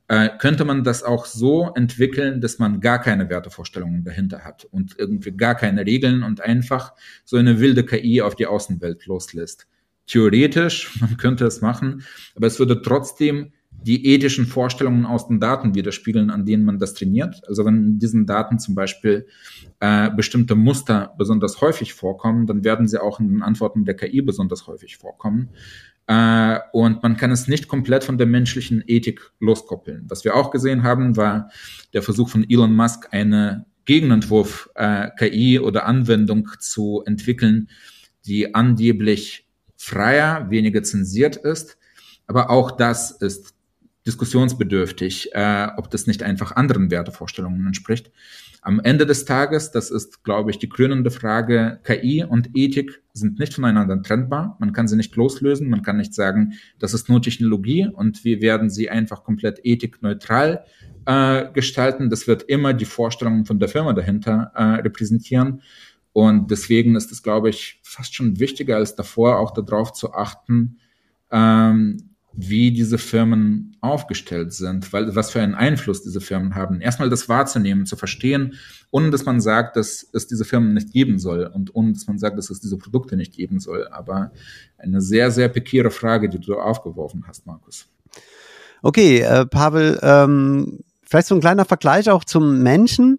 äh, 0.09 0.29
könnte 0.39 0.65
man 0.65 0.85
das 0.85 1.03
auch 1.03 1.27
so 1.27 1.73
entwickeln, 1.75 2.41
dass 2.41 2.59
man 2.59 2.81
gar 2.81 3.01
keine 3.01 3.29
Wertevorstellungen 3.29 4.05
dahinter 4.05 4.45
hat 4.45 4.65
und 4.67 4.97
irgendwie 4.99 5.33
gar 5.33 5.55
keine 5.55 5.85
Regeln 5.85 6.23
und 6.23 6.41
einfach 6.41 6.93
so 7.25 7.37
eine 7.37 7.59
wilde 7.61 7.85
KI 7.85 8.23
auf 8.23 8.37
die 8.37 8.47
Außenwelt 8.47 9.07
loslässt. 9.07 9.67
Theoretisch, 10.07 10.91
man 11.01 11.17
könnte 11.17 11.47
es 11.47 11.61
machen, 11.61 12.05
aber 12.35 12.47
es 12.47 12.59
würde 12.59 12.83
trotzdem 12.83 13.53
die 13.85 14.07
ethischen 14.07 14.47
Vorstellungen 14.47 15.07
aus 15.07 15.27
den 15.27 15.41
Daten 15.41 15.75
widerspiegeln, 15.75 16.31
an 16.31 16.47
denen 16.47 16.65
man 16.65 16.79
das 16.79 16.95
trainiert. 16.95 17.43
Also 17.49 17.65
wenn 17.65 17.85
in 17.85 17.99
diesen 17.99 18.27
Daten 18.27 18.59
zum 18.59 18.75
Beispiel 18.75 19.27
äh, 19.81 20.11
bestimmte 20.11 20.55
Muster 20.55 21.15
besonders 21.19 21.61
häufig 21.61 21.95
vorkommen, 21.95 22.47
dann 22.47 22.65
werden 22.65 22.87
sie 22.87 23.03
auch 23.03 23.19
in 23.19 23.29
den 23.29 23.43
Antworten 23.43 23.85
der 23.85 23.97
KI 23.97 24.23
besonders 24.23 24.67
häufig 24.67 24.99
vorkommen. 24.99 25.51
Äh, 26.07 26.59
und 26.73 27.03
man 27.03 27.17
kann 27.17 27.31
es 27.31 27.49
nicht 27.49 27.69
komplett 27.69 28.05
von 28.05 28.19
der 28.19 28.27
menschlichen 28.27 28.85
Ethik 28.87 29.33
loskoppeln. 29.41 30.05
Was 30.09 30.25
wir 30.25 30.37
auch 30.37 30.51
gesehen 30.51 30.83
haben, 30.83 31.17
war 31.17 31.51
der 31.93 32.03
Versuch 32.03 32.29
von 32.29 32.49
Elon 32.49 32.75
Musk, 32.75 33.09
eine 33.13 33.67
Gegenentwurf 33.85 34.71
äh, 34.75 35.09
KI 35.19 35.59
oder 35.59 35.87
Anwendung 35.87 36.49
zu 36.59 37.03
entwickeln, 37.05 37.69
die 38.27 38.55
angeblich 38.55 39.49
freier, 39.83 40.49
weniger 40.51 40.83
zensiert 40.83 41.37
ist. 41.37 41.77
Aber 42.27 42.51
auch 42.51 42.71
das 42.71 43.11
ist 43.11 43.55
diskussionsbedürftig, 44.07 45.31
äh, 45.33 45.69
ob 45.77 45.91
das 45.91 46.07
nicht 46.07 46.23
einfach 46.23 46.53
anderen 46.53 46.91
Wertevorstellungen 46.91 47.67
entspricht. 47.67 48.11
Am 48.65 48.79
Ende 48.79 49.07
des 49.07 49.25
Tages, 49.25 49.73
das 49.73 49.91
ist, 49.91 50.23
glaube 50.23 50.53
ich, 50.53 50.59
die 50.59 50.69
krönende 50.69 51.11
Frage, 51.11 51.81
KI 51.83 52.23
und 52.23 52.51
Ethik 52.55 53.03
sind 53.13 53.41
nicht 53.41 53.55
voneinander 53.55 54.01
trennbar. 54.03 54.57
Man 54.61 54.73
kann 54.73 54.87
sie 54.87 54.97
nicht 54.97 55.17
loslösen. 55.17 55.69
Man 55.69 55.83
kann 55.83 55.97
nicht 55.97 56.15
sagen, 56.15 56.53
das 56.79 56.95
ist 56.95 57.09
nur 57.09 57.21
Technologie 57.21 57.89
und 57.93 58.25
wir 58.25 58.41
werden 58.41 58.71
sie 58.71 58.89
einfach 58.89 59.25
komplett 59.25 59.61
ethikneutral 59.65 60.65
äh, 61.07 61.51
gestalten. 61.53 62.09
Das 62.09 62.29
wird 62.29 62.45
immer 62.45 62.73
die 62.73 62.85
Vorstellungen 62.85 63.47
von 63.47 63.59
der 63.59 63.69
Firma 63.69 63.93
dahinter 63.95 64.53
äh, 64.55 64.63
repräsentieren. 64.63 65.63
Und 66.13 66.51
deswegen 66.51 66.95
ist 66.95 67.11
es, 67.11 67.23
glaube 67.23 67.51
ich, 67.51 67.81
fast 67.83 68.15
schon 68.15 68.39
wichtiger 68.39 68.77
als 68.77 68.95
davor, 68.95 69.39
auch 69.39 69.53
darauf 69.53 69.93
zu 69.93 70.13
achten, 70.13 70.79
ähm, 71.31 72.13
wie 72.35 72.73
diese 72.73 72.99
Firmen 72.99 73.77
aufgestellt 73.81 74.53
sind, 74.53 74.93
weil 74.93 75.15
was 75.15 75.31
für 75.31 75.43
einen 75.43 75.55
Einfluss 75.55 76.03
diese 76.03 76.21
Firmen 76.21 76.55
haben. 76.55 76.81
Erstmal 76.81 77.11
das 77.11 77.29
wahrzunehmen, 77.29 77.85
zu 77.85 77.97
verstehen, 77.97 78.55
ohne 78.91 79.11
dass 79.11 79.25
man 79.25 79.41
sagt, 79.41 79.77
dass 79.77 80.09
es 80.13 80.27
diese 80.27 80.45
Firmen 80.45 80.73
nicht 80.73 80.93
geben 80.93 81.19
soll 81.19 81.45
und 81.47 81.75
ohne 81.75 81.93
dass 81.93 82.07
man 82.07 82.19
sagt, 82.19 82.39
dass 82.39 82.51
es 82.51 82.61
diese 82.61 82.79
Produkte 82.79 83.17
nicht 83.17 83.35
geben 83.35 83.61
soll. 83.61 83.87
Aber 83.89 84.33
eine 84.79 85.01
sehr, 85.01 85.31
sehr 85.31 85.49
pikiere 85.49 85.91
Frage, 85.91 86.29
die 86.29 86.39
du 86.39 86.55
aufgeworfen 86.55 87.25
hast, 87.27 87.47
Markus. 87.47 87.87
Okay, 88.83 89.21
äh, 89.21 89.47
Pavel, 89.47 89.99
ähm, 90.03 90.81
vielleicht 91.13 91.29
so 91.29 91.35
ein 91.35 91.43
kleiner 91.43 91.67
Vergleich 91.67 92.09
auch 92.09 92.25
zum 92.25 92.63
Menschen. 92.63 93.19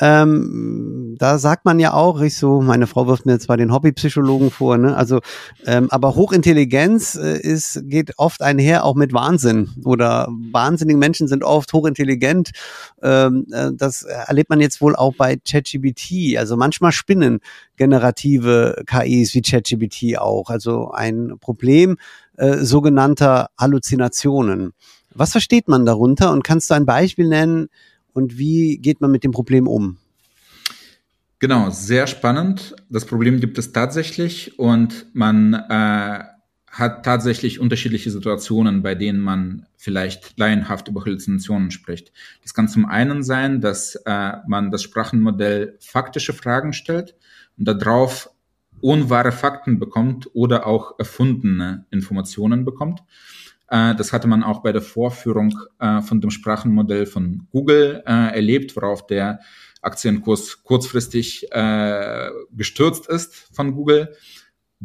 Ähm, 0.00 1.14
da 1.18 1.38
sagt 1.38 1.66
man 1.66 1.78
ja 1.78 1.92
auch, 1.92 2.22
ich 2.22 2.38
so, 2.38 2.62
meine 2.62 2.86
Frau 2.86 3.06
wirft 3.06 3.26
mir 3.26 3.38
zwar 3.38 3.58
den 3.58 3.70
Hobbypsychologen 3.70 4.50
vor, 4.50 4.78
ne? 4.78 4.96
Also, 4.96 5.20
ähm, 5.66 5.88
aber 5.90 6.14
Hochintelligenz 6.14 7.16
äh, 7.16 7.38
ist, 7.38 7.82
geht 7.84 8.18
oft 8.18 8.40
einher 8.40 8.84
auch 8.86 8.94
mit 8.94 9.12
Wahnsinn. 9.12 9.68
Oder 9.84 10.26
wahnsinnige 10.52 10.98
Menschen 10.98 11.28
sind 11.28 11.44
oft 11.44 11.70
hochintelligent. 11.74 12.52
Ähm, 13.02 13.46
äh, 13.52 13.72
das 13.74 14.04
erlebt 14.04 14.48
man 14.48 14.60
jetzt 14.60 14.80
wohl 14.80 14.96
auch 14.96 15.14
bei 15.14 15.36
ChatGPT. 15.36 16.38
Also 16.38 16.56
manchmal 16.56 16.92
spinnen 16.92 17.40
generative 17.76 18.82
KIs 18.86 19.34
wie 19.34 19.42
ChatGPT 19.42 20.18
auch. 20.18 20.48
Also 20.48 20.92
ein 20.92 21.34
Problem 21.40 21.98
äh, 22.36 22.56
sogenannter 22.56 23.50
Halluzinationen. 23.60 24.72
Was 25.14 25.32
versteht 25.32 25.68
man 25.68 25.86
darunter 25.86 26.32
und 26.32 26.42
kannst 26.42 26.70
du 26.70 26.74
ein 26.74 26.86
Beispiel 26.86 27.28
nennen, 27.28 27.68
und 28.14 28.38
wie 28.38 28.78
geht 28.78 29.00
man 29.00 29.10
mit 29.10 29.24
dem 29.24 29.32
Problem 29.32 29.68
um? 29.68 29.98
Genau, 31.40 31.68
sehr 31.70 32.06
spannend. 32.06 32.74
Das 32.88 33.04
Problem 33.04 33.40
gibt 33.40 33.58
es 33.58 33.72
tatsächlich 33.72 34.58
und 34.58 35.06
man 35.12 35.52
äh, 35.52 36.24
hat 36.70 37.04
tatsächlich 37.04 37.60
unterschiedliche 37.60 38.10
Situationen, 38.10 38.82
bei 38.82 38.94
denen 38.94 39.20
man 39.20 39.66
vielleicht 39.76 40.38
laienhaft 40.38 40.88
über 40.88 41.04
Halluzinationen 41.04 41.70
spricht. 41.70 42.12
Das 42.42 42.54
kann 42.54 42.68
zum 42.68 42.86
einen 42.86 43.22
sein, 43.22 43.60
dass 43.60 43.96
äh, 44.06 44.32
man 44.46 44.70
das 44.70 44.82
Sprachenmodell 44.82 45.76
faktische 45.80 46.32
Fragen 46.32 46.72
stellt 46.72 47.14
und 47.58 47.66
darauf 47.66 48.30
unwahre 48.80 49.32
Fakten 49.32 49.78
bekommt 49.78 50.30
oder 50.34 50.66
auch 50.66 50.98
erfundene 50.98 51.84
Informationen 51.90 52.64
bekommt. 52.64 53.02
Äh, 53.74 53.96
das 53.96 54.12
hatte 54.12 54.28
man 54.28 54.44
auch 54.44 54.62
bei 54.62 54.70
der 54.70 54.82
Vorführung 54.82 55.58
äh, 55.80 56.00
von 56.00 56.20
dem 56.20 56.30
Sprachenmodell 56.30 57.06
von 57.06 57.48
Google 57.50 58.02
äh, 58.06 58.34
erlebt, 58.36 58.76
worauf 58.76 59.06
der 59.06 59.40
Aktienkurs 59.82 60.62
kurzfristig 60.62 61.46
gestürzt 62.52 63.06
ist 63.06 63.34
von 63.52 63.74
Google. 63.74 64.14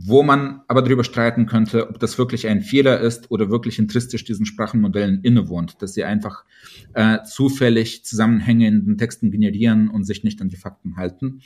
wo 0.02 0.24
man 0.24 0.62
aber 0.68 0.82
darüber 0.82 1.04
streiten 1.04 1.46
könnte, 1.46 1.90
ob 1.90 2.00
das 2.00 2.18
wirklich 2.18 2.48
ein 2.48 2.62
Fehler 2.62 3.00
ist 3.00 3.32
oder 3.32 3.50
wirklich 3.50 3.80
intristisch 3.80 4.24
diesen 4.24 4.46
Sprachenmodellen 4.46 5.22
innewohnt, 5.24 5.82
dass 5.82 5.94
sie 5.94 6.04
einfach 6.04 6.44
zufällig 7.26 8.04
Zusammenhänge 8.06 8.68
in 8.68 8.86
den 8.86 8.98
Texten 8.98 9.32
generieren 9.32 9.90
und 9.90 10.04
sich 10.04 10.24
nicht 10.24 10.42
an 10.42 10.50
die 10.50 10.58
Fakten 10.58 10.96
halten. 10.98 11.42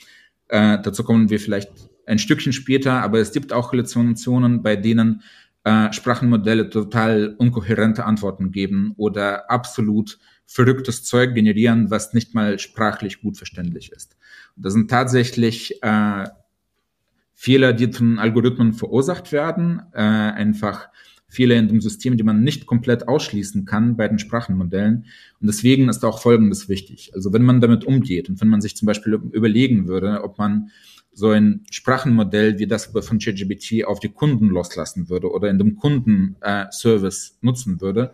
Dazu 0.49 1.03
kommen 1.03 1.29
wir 1.29 1.39
vielleicht 1.39 1.71
ein 2.05 2.19
Stückchen 2.19 2.53
später, 2.53 3.01
aber 3.01 3.19
es 3.19 3.31
gibt 3.31 3.53
auch 3.53 3.71
Halluzinationen, 3.71 4.61
bei 4.61 4.75
denen 4.75 5.21
äh, 5.63 5.91
Sprachenmodelle 5.93 6.69
total 6.69 7.35
unkohärente 7.37 8.05
Antworten 8.05 8.51
geben 8.51 8.93
oder 8.97 9.49
absolut 9.49 10.19
verrücktes 10.45 11.03
Zeug 11.03 11.33
generieren, 11.33 11.89
was 11.89 12.13
nicht 12.13 12.33
mal 12.33 12.59
sprachlich 12.59 13.21
gut 13.21 13.37
verständlich 13.37 13.91
ist. 13.91 14.17
Das 14.55 14.73
sind 14.73 14.89
tatsächlich 14.89 15.81
äh, 15.81 16.25
Fehler, 17.33 17.73
die 17.73 17.91
von 17.91 18.19
Algorithmen 18.19 18.73
verursacht 18.73 19.31
werden, 19.31 19.81
äh, 19.93 19.99
einfach 19.99 20.89
Fehler 21.27 21.55
in 21.55 21.67
dem 21.67 21.81
System, 21.81 22.15
die 22.15 22.23
man 22.23 22.43
nicht 22.43 22.67
komplett 22.67 23.07
ausschließen 23.07 23.65
kann 23.65 23.97
bei 23.97 24.07
den 24.07 24.19
Sprachenmodellen. 24.19 25.05
Und 25.41 25.47
deswegen 25.47 25.89
ist 25.89 26.05
auch 26.05 26.21
Folgendes 26.21 26.69
wichtig. 26.69 27.11
Also 27.15 27.33
wenn 27.33 27.41
man 27.41 27.59
damit 27.59 27.85
umgeht 27.85 28.29
und 28.29 28.39
wenn 28.39 28.49
man 28.49 28.61
sich 28.61 28.77
zum 28.77 28.85
Beispiel 28.85 29.13
überlegen 29.31 29.87
würde, 29.87 30.23
ob 30.23 30.37
man 30.37 30.69
so 31.13 31.29
ein 31.29 31.65
Sprachenmodell 31.69 32.59
wie 32.59 32.67
das 32.67 32.85
von 32.85 33.19
ChatGPT 33.19 33.85
auf 33.85 33.99
die 33.99 34.09
Kunden 34.09 34.47
loslassen 34.47 35.09
würde 35.09 35.31
oder 35.31 35.49
in 35.49 35.59
dem 35.59 35.75
Kundenservice 35.75 37.29
äh, 37.29 37.45
nutzen 37.45 37.81
würde, 37.81 38.13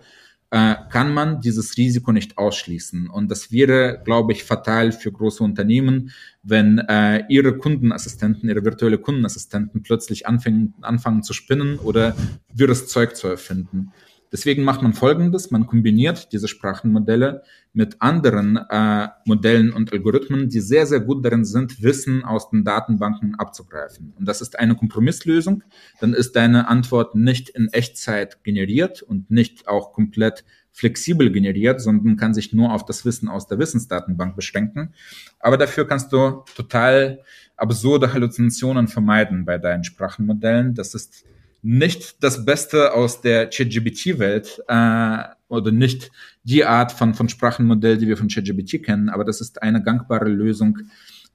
äh, 0.51 0.75
kann 0.89 1.13
man 1.13 1.41
dieses 1.41 1.77
Risiko 1.77 2.11
nicht 2.11 2.37
ausschließen. 2.37 3.09
Und 3.09 3.29
das 3.29 3.51
wäre, 3.51 4.01
glaube 4.03 4.33
ich, 4.33 4.43
fatal 4.43 4.91
für 4.91 5.11
große 5.11 5.43
Unternehmen, 5.43 6.11
wenn 6.41 6.79
äh, 6.79 7.23
ihre 7.29 7.57
Kundenassistenten, 7.57 8.49
ihre 8.49 8.65
virtuelle 8.65 8.97
Kundenassistenten 8.97 9.83
plötzlich 9.83 10.27
anfangen, 10.27 10.73
anfangen 10.81 11.21
zu 11.23 11.33
spinnen 11.33 11.77
oder 11.77 12.15
wirres 12.53 12.87
Zeug 12.87 13.15
zu 13.15 13.27
erfinden. 13.27 13.91
Deswegen 14.31 14.63
macht 14.63 14.81
man 14.81 14.93
Folgendes, 14.93 15.49
man 15.49 15.65
kombiniert 15.65 16.31
diese 16.31 16.47
Sprachenmodelle 16.47 17.43
mit 17.73 18.01
anderen 18.01 18.57
äh, 18.57 19.07
Modellen 19.25 19.73
und 19.73 19.91
Algorithmen, 19.91 20.49
die 20.49 20.59
sehr, 20.59 20.85
sehr 20.85 20.99
gut 20.99 21.25
darin 21.25 21.45
sind, 21.45 21.81
Wissen 21.81 22.23
aus 22.23 22.49
den 22.49 22.63
Datenbanken 22.63 23.35
abzugreifen. 23.35 24.13
Und 24.17 24.27
das 24.27 24.41
ist 24.41 24.59
eine 24.59 24.75
Kompromisslösung. 24.75 25.63
Dann 25.99 26.13
ist 26.13 26.35
deine 26.35 26.67
Antwort 26.67 27.15
nicht 27.15 27.49
in 27.49 27.69
Echtzeit 27.69 28.43
generiert 28.43 29.01
und 29.01 29.31
nicht 29.31 29.67
auch 29.67 29.93
komplett 29.93 30.43
flexibel 30.71 31.31
generiert, 31.31 31.81
sondern 31.81 32.15
kann 32.15 32.33
sich 32.33 32.53
nur 32.53 32.71
auf 32.71 32.85
das 32.85 33.05
Wissen 33.05 33.27
aus 33.27 33.47
der 33.47 33.59
Wissensdatenbank 33.59 34.35
beschränken. 34.35 34.93
Aber 35.39 35.57
dafür 35.57 35.87
kannst 35.87 36.13
du 36.13 36.43
total 36.55 37.19
absurde 37.57 38.13
Halluzinationen 38.13 38.87
vermeiden 38.87 39.43
bei 39.45 39.57
deinen 39.57 39.83
Sprachenmodellen. 39.83 40.75
Das 40.75 40.93
ist 40.93 41.25
nicht 41.61 42.23
das 42.23 42.45
Beste 42.45 42.93
aus 42.93 43.21
der 43.21 43.49
ChatGPT-Welt 43.49 44.61
äh, 44.67 45.17
oder 45.47 45.71
nicht 45.71 46.11
die 46.43 46.65
Art 46.65 46.91
von, 46.91 47.13
von 47.13 47.29
Sprachenmodell, 47.29 47.97
die 47.97 48.07
wir 48.07 48.17
von 48.17 48.27
ChatGPT 48.27 48.83
kennen, 48.83 49.09
aber 49.09 49.23
das 49.23 49.41
ist 49.41 49.61
eine 49.61 49.83
gangbare 49.83 50.29
Lösung, 50.29 50.79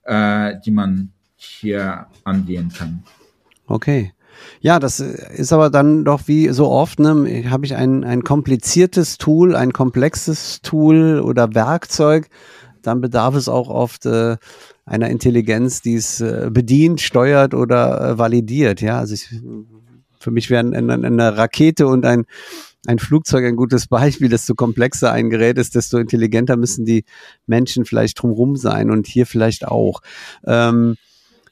äh, 0.04 0.54
die 0.64 0.70
man 0.70 1.12
hier 1.36 2.06
angehen 2.24 2.72
kann. 2.76 3.02
Okay. 3.66 4.12
Ja, 4.60 4.80
das 4.80 4.98
ist 4.98 5.52
aber 5.52 5.70
dann 5.70 6.04
doch 6.04 6.22
wie 6.26 6.48
so 6.48 6.68
oft, 6.68 6.98
ne, 6.98 7.44
habe 7.48 7.66
ich 7.66 7.76
ein, 7.76 8.02
ein 8.02 8.24
kompliziertes 8.24 9.16
Tool, 9.16 9.54
ein 9.54 9.72
komplexes 9.72 10.60
Tool 10.60 11.20
oder 11.20 11.54
Werkzeug, 11.54 12.28
dann 12.82 13.00
bedarf 13.00 13.34
es 13.34 13.48
auch 13.48 13.68
oft 13.68 14.06
äh, 14.06 14.36
einer 14.84 15.08
Intelligenz, 15.08 15.82
die 15.82 15.94
es 15.94 16.20
äh, 16.20 16.50
bedient, 16.50 17.00
steuert 17.00 17.54
oder 17.54 18.10
äh, 18.10 18.18
validiert. 18.18 18.80
Ja, 18.80 18.98
also 18.98 19.14
ich 19.14 19.28
für 20.24 20.30
mich 20.30 20.50
wäre 20.50 20.60
eine, 20.60 20.94
eine 20.94 21.36
Rakete 21.36 21.86
und 21.86 22.04
ein, 22.04 22.24
ein 22.86 22.98
Flugzeug 22.98 23.44
ein 23.44 23.56
gutes 23.56 23.86
Beispiel. 23.86 24.28
Desto 24.28 24.54
komplexer 24.54 25.12
ein 25.12 25.30
Gerät 25.30 25.58
ist, 25.58 25.74
desto 25.74 25.98
intelligenter 25.98 26.56
müssen 26.56 26.84
die 26.84 27.04
Menschen 27.46 27.84
vielleicht 27.84 28.20
drumherum 28.20 28.56
sein 28.56 28.90
und 28.90 29.06
hier 29.06 29.26
vielleicht 29.26 29.66
auch. 29.66 30.00
Ähm, 30.46 30.96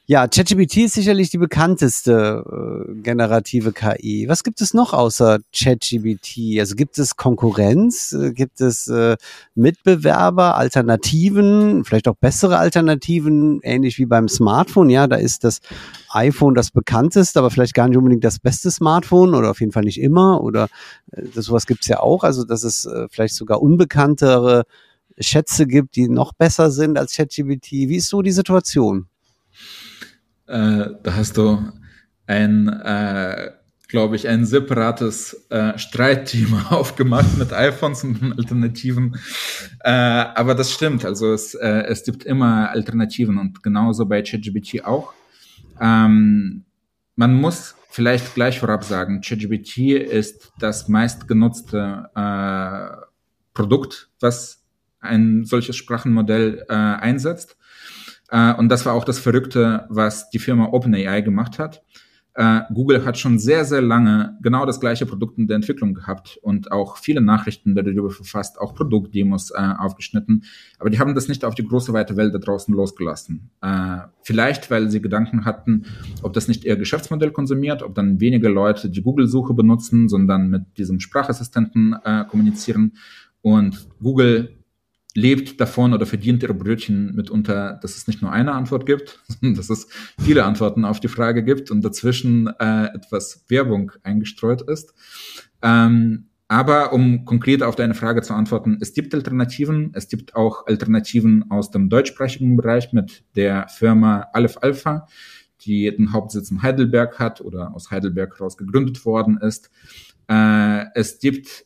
ja, 0.05 0.27
ChatGPT 0.27 0.77
ist 0.77 0.95
sicherlich 0.95 1.29
die 1.29 1.37
bekannteste 1.37 2.43
äh, 2.89 2.93
generative 3.01 3.71
KI. 3.71 4.25
Was 4.27 4.43
gibt 4.43 4.59
es 4.59 4.73
noch 4.73 4.91
außer 4.91 5.39
ChatGPT? 5.55 6.59
Also 6.59 6.75
gibt 6.75 6.99
es 6.99 7.15
Konkurrenz? 7.15 8.11
Äh, 8.11 8.33
gibt 8.33 8.59
es 8.59 8.89
äh, 8.89 9.15
Mitbewerber, 9.55 10.57
Alternativen, 10.57 11.85
vielleicht 11.85 12.09
auch 12.09 12.17
bessere 12.17 12.57
Alternativen, 12.57 13.61
ähnlich 13.63 13.97
wie 13.97 14.05
beim 14.05 14.27
Smartphone? 14.27 14.89
Ja, 14.89 15.07
da 15.07 15.15
ist 15.15 15.45
das 15.45 15.61
iPhone 16.09 16.53
das 16.53 16.71
bekannteste, 16.71 17.39
aber 17.39 17.49
vielleicht 17.49 17.73
gar 17.73 17.87
nicht 17.87 17.97
unbedingt 17.97 18.25
das 18.25 18.39
beste 18.39 18.71
Smartphone 18.71 19.33
oder 19.33 19.51
auf 19.51 19.61
jeden 19.61 19.71
Fall 19.71 19.83
nicht 19.83 20.01
immer. 20.01 20.41
Oder 20.41 20.67
äh, 21.13 21.27
sowas 21.33 21.65
gibt's 21.65 21.87
ja 21.87 22.01
auch. 22.01 22.25
Also 22.25 22.43
dass 22.43 22.65
es 22.65 22.85
äh, 22.85 23.07
vielleicht 23.09 23.35
sogar 23.35 23.61
unbekanntere 23.61 24.63
Schätze 25.17 25.65
gibt, 25.65 25.95
die 25.95 26.09
noch 26.09 26.33
besser 26.33 26.71
sind 26.71 26.97
als 26.97 27.15
ChatGPT. 27.15 27.71
Wie 27.71 27.95
ist 27.95 28.09
so 28.09 28.21
die 28.21 28.31
Situation? 28.33 29.07
Äh, 30.47 30.89
da 31.03 31.15
hast 31.15 31.37
du 31.37 31.71
ein, 32.27 32.67
äh, 32.67 33.51
glaube 33.87 34.15
ich, 34.15 34.27
ein 34.27 34.45
separates 34.45 35.45
äh, 35.49 35.77
Streitthema 35.77 36.67
aufgemacht 36.69 37.37
mit 37.37 37.53
iPhones 37.53 38.03
und 38.03 38.33
Alternativen. 38.37 39.17
Äh, 39.81 39.91
aber 39.91 40.55
das 40.55 40.71
stimmt. 40.71 41.05
Also 41.05 41.33
es, 41.33 41.53
äh, 41.53 41.83
es 41.87 42.03
gibt 42.03 42.23
immer 42.23 42.69
Alternativen 42.71 43.37
und 43.37 43.63
genauso 43.63 44.05
bei 44.05 44.21
ChatGPT 44.21 44.83
auch. 44.85 45.13
Ähm, 45.79 46.65
man 47.15 47.35
muss 47.35 47.75
vielleicht 47.89 48.33
gleich 48.33 48.59
vorab 48.59 48.83
sagen, 48.83 49.21
ChatGPT 49.21 49.77
ist 49.91 50.51
das 50.59 50.87
meistgenutzte 50.87 52.09
äh, 52.15 53.05
Produkt, 53.53 54.09
was 54.19 54.63
ein 54.99 55.45
solches 55.45 55.75
Sprachenmodell 55.75 56.65
äh, 56.69 56.73
einsetzt. 56.73 57.57
Äh, 58.33 58.55
und 58.55 58.69
das 58.69 58.85
war 58.85 58.93
auch 58.93 59.05
das 59.05 59.19
Verrückte, 59.19 59.85
was 59.89 60.29
die 60.31 60.39
Firma 60.39 60.69
OpenAI 60.71 61.21
gemacht 61.21 61.59
hat. 61.59 61.83
Äh, 62.35 62.61
Google 62.73 63.05
hat 63.05 63.19
schon 63.19 63.37
sehr, 63.37 63.63
sehr 63.63 63.83
lange 63.83 64.39
genau 64.41 64.65
das 64.65 64.79
gleiche 64.79 65.05
Produkt 65.05 65.37
in 65.37 65.45
der 65.45 65.57
Entwicklung 65.57 65.93
gehabt 65.93 66.39
und 66.41 66.71
auch 66.71 66.97
viele 66.97 67.21
Nachrichten 67.21 67.75
darüber 67.75 68.09
verfasst, 68.09 68.59
auch 68.59 68.73
Produktdemos 68.73 69.51
äh, 69.51 69.73
aufgeschnitten. 69.77 70.45
Aber 70.79 70.89
die 70.89 70.97
haben 70.97 71.13
das 71.13 71.27
nicht 71.27 71.45
auf 71.45 71.53
die 71.53 71.63
große 71.63 71.93
weite 71.93 72.17
Welt 72.17 72.33
da 72.33 72.39
draußen 72.39 72.73
losgelassen. 72.73 73.51
Vielleicht, 74.23 74.71
weil 74.71 74.89
sie 74.89 74.99
Gedanken 74.99 75.45
hatten, 75.45 75.85
ob 76.23 76.33
das 76.33 76.47
nicht 76.47 76.65
ihr 76.65 76.75
Geschäftsmodell 76.75 77.29
konsumiert, 77.29 77.83
ob 77.83 77.93
dann 77.93 78.19
weniger 78.19 78.49
Leute 78.49 78.89
die 78.89 79.03
Google-Suche 79.03 79.53
benutzen, 79.53 80.09
sondern 80.09 80.49
mit 80.49 80.63
diesem 80.77 80.99
Sprachassistenten 80.99 81.95
kommunizieren. 82.29 82.93
Und 83.41 83.87
Google 84.01 84.62
lebt 85.15 85.61
davon 85.61 85.93
oder 85.93 86.05
verdient 86.05 86.43
ihre 86.43 86.53
Brötchen 86.53 87.15
mitunter, 87.15 87.79
dass 87.81 87.97
es 87.97 88.07
nicht 88.07 88.21
nur 88.21 88.31
eine 88.31 88.53
Antwort 88.53 88.85
gibt, 88.85 89.19
sondern 89.27 89.55
dass 89.55 89.69
es 89.69 89.87
viele 90.19 90.45
Antworten 90.45 90.85
auf 90.85 90.99
die 90.99 91.07
Frage 91.07 91.43
gibt 91.43 91.71
und 91.71 91.83
dazwischen 91.83 92.47
äh, 92.59 92.85
etwas 92.87 93.45
Werbung 93.47 93.91
eingestreut 94.03 94.61
ist. 94.63 94.93
Ähm, 95.61 96.29
aber 96.47 96.93
um 96.93 97.25
konkret 97.25 97.63
auf 97.63 97.75
deine 97.75 97.95
Frage 97.95 98.21
zu 98.21 98.33
antworten, 98.33 98.77
es 98.81 98.93
gibt 98.93 99.15
Alternativen. 99.15 99.91
Es 99.95 100.07
gibt 100.07 100.35
auch 100.35 100.67
Alternativen 100.67 101.49
aus 101.49 101.71
dem 101.71 101.89
deutschsprachigen 101.89 102.57
Bereich 102.57 102.93
mit 102.93 103.23
der 103.35 103.67
Firma 103.69 104.27
Aleph 104.33 104.57
Alpha, 104.61 105.07
die 105.61 105.95
den 105.95 106.11
Hauptsitz 106.11 106.51
in 106.51 106.61
Heidelberg 106.61 107.17
hat 107.17 107.41
oder 107.41 107.73
aus 107.73 107.91
Heidelberg 107.91 108.37
heraus 108.37 108.57
gegründet 108.57 109.03
worden 109.05 109.37
ist. 109.37 109.71
Äh, 110.29 110.85
es 110.93 111.19
gibt 111.19 111.65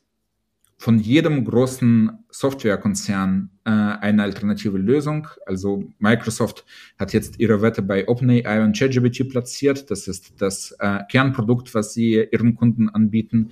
von 0.78 1.00
jedem 1.00 1.44
großen 1.44 2.12
Softwarekonzern 2.30 3.50
äh, 3.66 3.72
eine 3.72 4.22
alternative 4.22 4.78
Lösung. 4.78 5.28
Also 5.48 5.84
Microsoft 5.98 6.66
hat 7.00 7.14
jetzt 7.14 7.40
ihre 7.40 7.64
Wette 7.64 7.82
bei 7.82 8.08
OpenAI 8.08 8.64
und 8.64 8.78
ChatGPT 8.78 9.28
platziert. 9.28 9.90
Das 9.90 10.08
ist 10.08 10.40
das 10.40 10.76
äh, 10.80 11.00
Kernprodukt, 11.10 11.74
was 11.74 11.94
sie 11.94 12.28
ihren 12.32 12.56
Kunden 12.56 12.90
anbieten. 12.90 13.50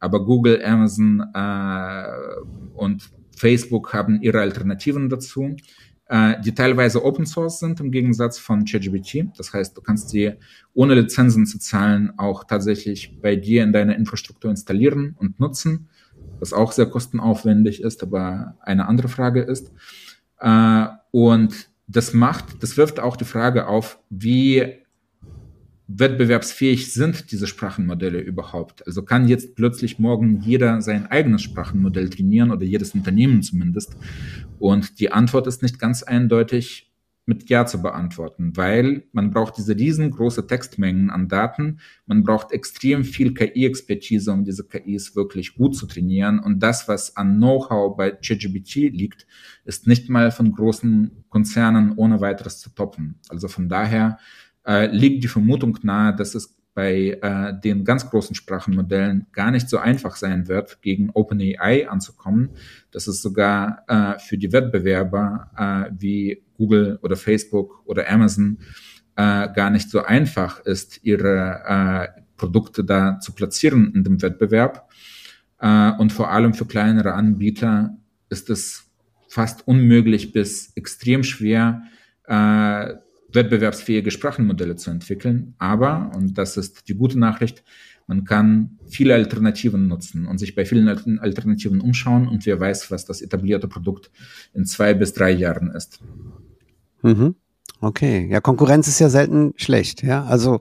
Aber 0.00 0.24
Google, 0.24 0.64
Amazon 0.64 1.22
äh, 1.34 2.04
und 2.74 3.10
Facebook 3.36 3.92
haben 3.92 4.22
ihre 4.22 4.40
Alternativen 4.40 5.10
dazu, 5.10 5.54
äh, 6.06 6.40
die 6.40 6.54
teilweise 6.54 7.04
Open 7.04 7.26
Source 7.26 7.58
sind 7.58 7.80
im 7.80 7.90
Gegensatz 7.90 8.38
von 8.38 8.64
ChatGPT. 8.64 9.26
Das 9.36 9.52
heißt, 9.52 9.76
du 9.76 9.82
kannst 9.82 10.08
sie 10.08 10.32
ohne 10.72 10.94
Lizenzen 10.94 11.44
zu 11.44 11.58
zahlen 11.58 12.12
auch 12.16 12.44
tatsächlich 12.44 13.20
bei 13.20 13.36
dir 13.36 13.62
in 13.62 13.72
deiner 13.72 13.94
Infrastruktur 13.94 14.50
installieren 14.50 15.14
und 15.18 15.38
nutzen 15.38 15.90
was 16.42 16.52
auch 16.52 16.72
sehr 16.72 16.86
kostenaufwendig 16.86 17.82
ist, 17.82 18.02
aber 18.02 18.56
eine 18.60 18.88
andere 18.88 19.08
Frage 19.08 19.42
ist. 19.42 19.70
Äh, 20.40 20.86
und 21.12 21.70
das 21.86 22.12
macht, 22.12 22.62
das 22.64 22.76
wirft 22.76 22.98
auch 22.98 23.16
die 23.16 23.24
Frage 23.24 23.68
auf, 23.68 24.00
wie 24.10 24.82
wettbewerbsfähig 25.86 26.92
sind 26.92 27.30
diese 27.30 27.46
Sprachenmodelle 27.46 28.18
überhaupt? 28.18 28.84
Also 28.88 29.04
kann 29.04 29.28
jetzt 29.28 29.54
plötzlich 29.54 30.00
morgen 30.00 30.40
jeder 30.40 30.82
sein 30.82 31.06
eigenes 31.06 31.42
Sprachenmodell 31.42 32.10
trainieren 32.10 32.50
oder 32.50 32.64
jedes 32.64 32.92
Unternehmen 32.92 33.42
zumindest? 33.42 33.96
Und 34.58 34.98
die 34.98 35.12
Antwort 35.12 35.46
ist 35.46 35.62
nicht 35.62 35.78
ganz 35.78 36.02
eindeutig. 36.02 36.91
Mit 37.24 37.48
Ja 37.48 37.66
zu 37.66 37.80
beantworten, 37.80 38.56
weil 38.56 39.04
man 39.12 39.30
braucht 39.30 39.56
diese 39.56 39.76
riesengroße 39.76 40.46
Textmengen 40.46 41.10
an 41.10 41.28
Daten, 41.28 41.78
man 42.06 42.24
braucht 42.24 42.52
extrem 42.52 43.04
viel 43.04 43.32
KI-Expertise, 43.32 44.32
um 44.32 44.44
diese 44.44 44.66
KIs 44.66 45.14
wirklich 45.14 45.54
gut 45.54 45.76
zu 45.76 45.86
trainieren. 45.86 46.40
Und 46.40 46.60
das, 46.60 46.88
was 46.88 47.16
an 47.16 47.36
Know-how 47.36 47.96
bei 47.96 48.10
ChatGPT 48.10 48.92
liegt, 48.92 49.26
ist 49.64 49.86
nicht 49.86 50.08
mal 50.08 50.32
von 50.32 50.52
großen 50.52 51.24
Konzernen 51.28 51.92
ohne 51.96 52.20
weiteres 52.20 52.58
zu 52.58 52.70
toppen. 52.70 53.20
Also 53.28 53.46
von 53.46 53.68
daher 53.68 54.18
äh, 54.66 54.86
liegt 54.86 55.22
die 55.22 55.28
Vermutung 55.28 55.78
nahe, 55.82 56.14
dass 56.14 56.34
es 56.34 56.56
bei 56.74 57.18
äh, 57.20 57.60
den 57.60 57.84
ganz 57.84 58.08
großen 58.08 58.34
Sprachenmodellen 58.34 59.26
gar 59.32 59.50
nicht 59.50 59.68
so 59.68 59.78
einfach 59.78 60.16
sein 60.16 60.48
wird, 60.48 60.80
gegen 60.80 61.10
OpenAI 61.10 61.88
anzukommen, 61.88 62.50
dass 62.90 63.06
es 63.06 63.20
sogar 63.20 63.84
äh, 63.88 64.18
für 64.18 64.38
die 64.38 64.52
Wettbewerber 64.52 65.50
äh, 65.56 65.92
wie 65.98 66.42
Google 66.62 67.00
oder 67.02 67.16
Facebook 67.16 67.82
oder 67.86 68.08
Amazon 68.08 68.58
äh, 69.16 69.48
gar 69.52 69.70
nicht 69.70 69.90
so 69.90 70.02
einfach 70.04 70.60
ist, 70.60 71.00
ihre 71.02 71.62
äh, 71.66 72.20
Produkte 72.36 72.84
da 72.84 73.18
zu 73.18 73.32
platzieren 73.32 73.92
in 73.96 74.04
dem 74.04 74.22
Wettbewerb. 74.22 74.88
Äh, 75.58 75.90
und 75.98 76.12
vor 76.12 76.30
allem 76.30 76.54
für 76.54 76.66
kleinere 76.66 77.14
Anbieter 77.14 77.96
ist 78.28 78.48
es 78.48 78.84
fast 79.28 79.66
unmöglich 79.66 80.32
bis 80.32 80.72
extrem 80.76 81.24
schwer, 81.24 81.82
äh, 82.26 82.94
wettbewerbsfähige 83.32 84.12
Sprachenmodelle 84.12 84.76
zu 84.76 84.90
entwickeln. 84.90 85.54
Aber, 85.58 86.12
und 86.14 86.38
das 86.38 86.56
ist 86.56 86.88
die 86.88 86.94
gute 86.94 87.18
Nachricht, 87.18 87.64
man 88.06 88.24
kann 88.24 88.78
viele 88.86 89.14
Alternativen 89.14 89.88
nutzen 89.88 90.26
und 90.26 90.38
sich 90.38 90.54
bei 90.54 90.64
vielen 90.64 90.88
Alternativen 91.18 91.80
umschauen 91.80 92.28
und 92.28 92.44
wer 92.46 92.60
weiß, 92.60 92.90
was 92.90 93.04
das 93.04 93.22
etablierte 93.22 93.68
Produkt 93.68 94.10
in 94.54 94.66
zwei 94.66 94.92
bis 94.92 95.14
drei 95.14 95.30
Jahren 95.30 95.70
ist. 95.70 96.00
Mhm. 97.02 97.34
Okay, 97.80 98.28
ja, 98.30 98.40
Konkurrenz 98.40 98.86
ist 98.86 99.00
ja 99.00 99.08
selten 99.08 99.54
schlecht, 99.56 100.04
ja, 100.04 100.24
also 100.24 100.60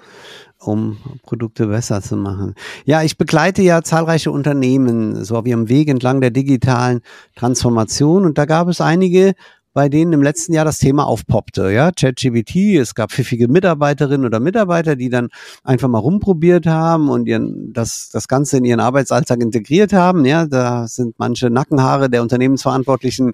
um 0.58 0.98
Produkte 1.24 1.68
besser 1.68 2.02
zu 2.02 2.18
machen. 2.18 2.56
Ja, 2.86 3.04
ich 3.04 3.18
begleite 3.18 3.62
ja 3.62 3.84
zahlreiche 3.84 4.32
Unternehmen 4.32 5.24
so 5.24 5.44
wie 5.46 5.54
am 5.54 5.70
Weg 5.70 5.88
entlang 5.88 6.22
der 6.22 6.32
digitalen 6.32 7.02
Transformation 7.36 8.26
und 8.26 8.38
da 8.38 8.46
gab 8.46 8.68
es 8.68 8.82
einige 8.82 9.34
bei 9.74 9.88
denen 9.88 10.14
im 10.14 10.22
letzten 10.22 10.54
Jahr 10.54 10.66
das 10.66 10.80
Thema 10.80 11.06
aufpoppte. 11.06 11.72
Ja, 11.72 11.92
ChatGPT, 11.92 12.78
es 12.78 12.94
gab 12.94 13.12
pfiffige 13.12 13.48
Mitarbeiterinnen 13.48 14.26
oder 14.26 14.40
Mitarbeiter, 14.40 14.96
die 14.96 15.10
dann 15.10 15.30
einfach 15.64 15.88
mal 15.88 16.00
rumprobiert 16.00 16.66
haben 16.66 17.10
und 17.10 17.28
ihren, 17.28 17.72
das, 17.72 18.10
das 18.12 18.28
Ganze 18.28 18.58
in 18.58 18.66
ihren 18.66 18.82
Arbeitsalltag 18.82 19.42
integriert 19.42 19.94
haben. 19.94 20.26
Ja, 20.26 20.46
da 20.46 20.88
sind 20.88 21.16
manche 21.20 21.50
Nackenhaare 21.50 22.10
der 22.10 22.22
Unternehmensverantwortlichen 22.22 23.34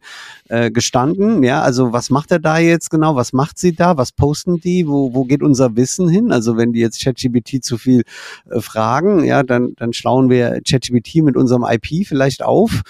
äh, 0.50 0.70
gestanden. 0.70 1.44
Ja, 1.44 1.62
also 1.62 1.92
was 1.92 2.10
macht 2.10 2.32
er 2.32 2.40
da 2.40 2.60
jetzt 2.60 2.92
genau? 2.92 3.16
Was 3.16 3.34
macht 3.34 3.58
sie 3.58 3.74
da? 3.74 3.98
Was 3.98 4.12
posten 4.12 4.60
die? 4.60 4.88
Wo, 4.88 5.14
wo 5.14 5.24
geht 5.24 5.42
unser 5.42 5.76
Wissen 5.76 6.08
hin? 6.08 6.32
Also 6.32 6.56
wenn 6.58 6.74
die 6.74 6.80
jetzt 6.80 7.04
ChatGPT 7.04 7.64
zu 7.64 7.78
viel 7.78 8.04
äh, 8.50 8.62
fragen, 8.62 9.24
ja, 9.24 9.42
dann, 9.42 9.74
dann 9.78 9.94
schlauen 9.94 10.30
wir 10.30 10.62
ChatGPT 10.68 11.24
mit 11.24 11.36
unserem 11.36 11.66
IP 11.68 12.06
vielleicht 12.06 12.44
auf. 12.44 12.82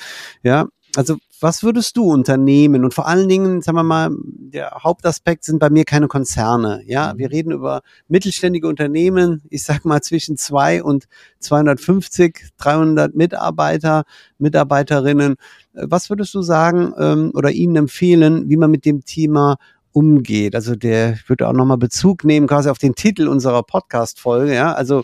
Ja, 0.43 0.67
also 0.97 1.17
was 1.39 1.61
würdest 1.61 1.95
du 1.95 2.11
unternehmen? 2.11 2.83
Und 2.83 2.91
vor 2.91 3.07
allen 3.07 3.29
Dingen, 3.29 3.61
sagen 3.61 3.77
wir 3.77 3.83
mal, 3.83 4.09
der 4.23 4.79
Hauptaspekt 4.83 5.43
sind 5.43 5.59
bei 5.59 5.69
mir 5.69 5.85
keine 5.85 6.07
Konzerne. 6.07 6.81
Ja, 6.87 7.13
mhm. 7.13 7.19
wir 7.19 7.31
reden 7.31 7.51
über 7.51 7.81
mittelständige 8.07 8.67
Unternehmen. 8.67 9.43
Ich 9.51 9.63
sag 9.63 9.85
mal 9.85 10.01
zwischen 10.01 10.37
zwei 10.37 10.81
und 10.81 11.07
250, 11.39 12.47
300 12.57 13.13
Mitarbeiter, 13.13 14.05
Mitarbeiterinnen. 14.39 15.35
Was 15.73 16.09
würdest 16.09 16.33
du 16.33 16.41
sagen 16.41 16.93
ähm, 16.97 17.31
oder 17.35 17.51
ihnen 17.51 17.75
empfehlen, 17.75 18.49
wie 18.49 18.57
man 18.57 18.71
mit 18.71 18.83
dem 18.83 19.05
Thema 19.05 19.57
umgeht? 19.91 20.55
Also 20.55 20.75
der, 20.75 21.13
ich 21.13 21.29
würde 21.29 21.47
auch 21.47 21.53
nochmal 21.53 21.77
Bezug 21.77 22.23
nehmen 22.23 22.47
quasi 22.47 22.69
auf 22.69 22.79
den 22.79 22.95
Titel 22.95 23.27
unserer 23.27 23.61
Podcast-Folge. 23.61 24.55
Ja, 24.55 24.73
also 24.73 25.03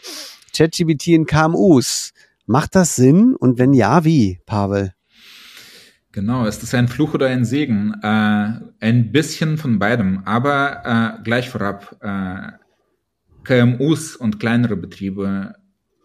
ChatGPT 0.58 1.10
in 1.10 1.28
KMUs. 1.28 2.14
Macht 2.48 2.74
das 2.74 2.96
Sinn? 2.96 3.36
Und 3.36 3.60
wenn 3.60 3.74
ja, 3.74 4.04
wie, 4.04 4.40
Pavel? 4.48 4.94
Genau, 6.14 6.46
ist 6.46 6.62
das 6.62 6.76
ein 6.76 6.88
Fluch 6.88 7.16
oder 7.16 7.26
ein 7.26 7.44
Segen? 7.44 7.96
Äh, 8.04 8.60
ein 8.80 9.12
bisschen 9.12 9.58
von 9.58 9.80
beidem, 9.80 10.22
aber 10.26 11.18
äh, 11.20 11.24
gleich 11.24 11.50
vorab, 11.50 11.98
äh, 12.02 12.52
KMUs 13.44 14.16
und 14.16 14.40
kleinere 14.40 14.78
Betriebe 14.78 15.56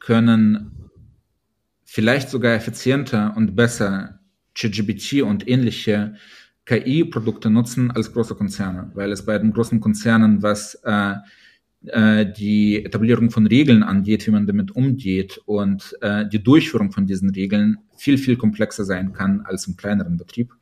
können 0.00 0.90
vielleicht 1.84 2.30
sogar 2.30 2.54
effizienter 2.54 3.36
und 3.36 3.54
besser 3.54 4.20
ChatGPT 4.54 5.22
und 5.22 5.46
ähnliche 5.46 6.14
KI-Produkte 6.64 7.50
nutzen 7.50 7.90
als 7.90 8.10
große 8.10 8.34
Konzerne, 8.34 8.90
weil 8.94 9.12
es 9.12 9.26
bei 9.26 9.38
den 9.38 9.52
großen 9.52 9.78
Konzernen, 9.78 10.42
was 10.42 10.74
äh, 10.84 11.16
äh, 11.84 12.32
die 12.32 12.82
Etablierung 12.82 13.30
von 13.30 13.46
Regeln 13.46 13.82
angeht, 13.82 14.26
wie 14.26 14.30
man 14.30 14.46
damit 14.46 14.70
umgeht 14.70 15.38
und 15.44 15.94
äh, 16.00 16.26
die 16.26 16.42
Durchführung 16.42 16.92
von 16.92 17.06
diesen 17.06 17.28
Regeln 17.28 17.76
viel, 17.98 18.18
viel 18.18 18.36
komplexer 18.36 18.84
sein 18.84 19.12
kann 19.12 19.42
als 19.42 19.66
im 19.66 19.76
kleineren 19.76 20.16
Betrieb. 20.16 20.52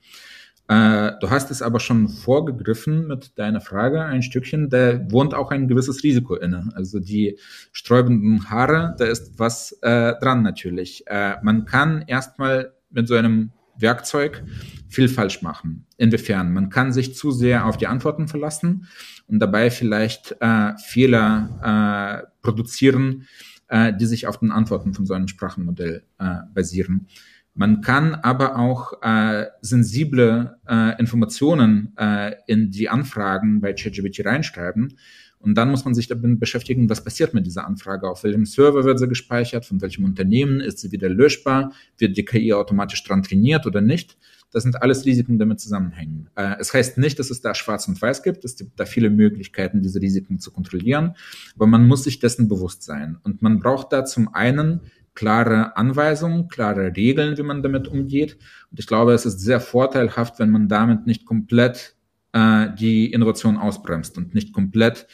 Äh, 0.68 1.12
du 1.20 1.31
hast 1.31 1.51
es 1.51 1.62
aber 1.62 1.79
schon 1.79 2.09
vorgegriffen 2.09 3.07
mit 3.07 3.38
deiner 3.38 3.61
Frage 3.61 4.03
ein 4.03 4.22
Stückchen, 4.22 4.68
da 4.68 5.01
wohnt 5.11 5.33
auch 5.33 5.53
ein 5.53 5.68
gewisses 5.68 6.03
Risiko 6.03 6.35
inne. 6.35 6.70
Also 6.75 6.99
die 6.99 7.38
sträubenden 7.70 8.51
Haare, 8.51 8.96
da 8.99 9.05
ist 9.05 9.38
was 9.38 9.72
äh, 9.83 10.14
dran 10.20 10.42
natürlich. 10.42 11.05
Äh, 11.07 11.37
man 11.42 11.66
kann 11.66 12.03
erstmal 12.09 12.72
mit 12.90 13.07
so 13.07 13.14
einem 13.14 13.53
Werkzeug 13.79 14.42
viel 14.88 15.09
falsch 15.09 15.42
machen. 15.42 15.87
Inwiefern? 15.99 16.53
Man 16.53 16.70
kann 16.70 16.92
sich 16.92 17.14
zu 17.14 17.31
sehr 17.31 17.66
auf 17.66 17.77
die 17.77 17.87
Antworten 17.87 18.27
verlassen 18.27 18.88
und 19.29 19.38
dabei 19.38 19.70
vielleicht 19.70 20.37
äh, 20.40 20.72
Fehler 20.79 22.25
äh, 22.25 22.27
produzieren, 22.42 23.27
äh, 23.68 23.92
die 23.92 24.07
sich 24.07 24.26
auf 24.26 24.38
den 24.38 24.52
Antworten 24.52 24.94
von 24.94 25.07
so 25.07 25.14
einem 25.14 25.29
Sprachenmodell 25.29 26.02
äh, 26.18 26.37
basieren. 26.55 27.07
Man 27.55 27.81
kann 27.81 28.14
aber 28.14 28.59
auch 28.59 29.02
äh, 29.02 29.46
sensible 29.62 30.59
äh, 30.68 30.98
Informationen 31.00 31.94
äh, 31.96 32.35
in 32.46 32.70
die 32.70 32.90
Anfragen 32.90 33.62
bei 33.62 33.72
ChatGPT 33.72 34.26
reinschreiben. 34.26 34.98
Und 35.38 35.55
dann 35.55 35.70
muss 35.70 35.85
man 35.85 35.94
sich 35.94 36.07
damit 36.07 36.38
beschäftigen, 36.38 36.90
was 36.90 37.02
passiert 37.02 37.33
mit 37.33 37.46
dieser 37.46 37.66
Anfrage, 37.66 38.09
auf 38.11 38.24
welchem 38.24 38.44
Server 38.44 38.85
wird 38.85 38.98
sie 38.98 39.09
gespeichert, 39.09 39.64
von 39.64 39.81
welchem 39.81 40.05
Unternehmen, 40.05 40.61
ist 40.61 40.81
sie 40.81 40.92
wieder 40.92 41.09
löschbar, 41.09 41.72
wird 41.96 42.16
die 42.16 42.24
KI 42.24 42.52
automatisch 42.52 43.02
dran 43.05 43.22
trainiert 43.22 43.64
oder 43.66 43.81
nicht. 43.81 44.18
Das 44.52 44.62
sind 44.62 44.80
alles 44.82 45.04
Risiken, 45.04 45.32
die 45.32 45.38
damit 45.38 45.61
zusammenhängen. 45.61 46.30
Äh, 46.35 46.56
es 46.61 46.72
heißt 46.72 46.98
nicht, 46.98 47.18
dass 47.18 47.30
es 47.30 47.40
da 47.40 47.54
schwarz 47.54 47.88
und 47.88 48.00
weiß 48.00 48.22
gibt. 48.22 48.44
Es 48.44 48.56
gibt 48.56 48.78
da 48.78 48.85
viele 48.85 49.11
Möglichkeiten, 49.11 49.82
diese 49.82 50.00
Risiken 50.00 50.38
zu 50.38 50.50
kontrollieren. 50.50 51.14
Aber 51.56 51.66
man 51.66 51.87
muss 51.87 52.04
sich 52.04 52.18
dessen 52.18 52.48
bewusst 52.48 52.82
sein. 52.82 53.18
Und 53.22 53.42
man 53.42 53.61
braucht 53.61 53.92
da 53.92 54.04
zum 54.04 54.32
einen 54.35 54.80
klare 55.14 55.76
Anweisungen, 55.76 56.48
klare 56.48 56.94
Regeln, 56.94 57.37
wie 57.38 57.42
man 57.42 57.62
damit 57.62 57.88
umgeht. 57.88 58.38
Und 58.70 58.78
ich 58.78 58.87
glaube, 58.87 59.14
es 59.14 59.26
ist 59.26 59.40
sehr 59.40 59.61
vorteilhaft, 59.61 60.38
wenn 60.38 60.50
man 60.50 60.68
damit 60.68 61.06
nicht 61.06 61.24
komplett 61.24 61.96
äh, 62.32 62.68
die 62.78 63.12
Innovation 63.12 63.56
ausbremst 63.56 64.16
und 64.18 64.35
nicht 64.35 64.52
komplett 64.52 65.06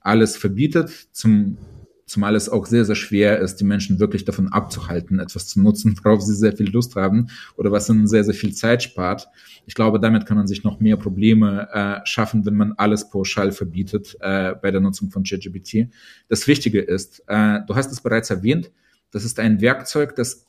alles 0.00 0.36
verbietet, 0.36 0.90
zum, 1.12 1.58
zumal 2.08 2.34
es 2.34 2.48
auch 2.48 2.66
sehr, 2.66 2.84
sehr 2.84 2.94
schwer 2.96 3.38
ist, 3.38 3.56
die 3.56 3.64
Menschen 3.64 4.00
wirklich 4.00 4.24
davon 4.24 4.48
abzuhalten, 4.48 5.20
etwas 5.20 5.46
zu 5.46 5.60
nutzen, 5.60 5.98
worauf 6.02 6.22
sie 6.22 6.34
sehr 6.34 6.56
viel 6.56 6.70
Lust 6.70 6.96
haben 6.96 7.28
oder 7.56 7.70
was 7.70 7.88
ihnen 7.88 8.08
sehr, 8.08 8.24
sehr 8.24 8.34
viel 8.34 8.52
Zeit 8.52 8.82
spart. 8.82 9.28
Ich 9.66 9.74
glaube, 9.74 10.00
damit 10.00 10.26
kann 10.26 10.38
man 10.38 10.46
sich 10.46 10.64
noch 10.64 10.80
mehr 10.80 10.96
Probleme 10.96 11.68
äh, 11.72 12.00
schaffen, 12.04 12.46
wenn 12.46 12.56
man 12.56 12.72
alles 12.72 13.10
pauschal 13.10 13.52
verbietet 13.52 14.16
äh, 14.20 14.54
bei 14.60 14.70
der 14.70 14.80
Nutzung 14.80 15.10
von 15.10 15.22
ChatGPT. 15.22 15.90
Das 16.28 16.48
Wichtige 16.48 16.80
ist, 16.80 17.22
äh, 17.28 17.60
du 17.66 17.76
hast 17.76 17.92
es 17.92 18.00
bereits 18.00 18.30
erwähnt, 18.30 18.72
das 19.10 19.24
ist 19.24 19.38
ein 19.38 19.60
Werkzeug, 19.60 20.16
das 20.16 20.46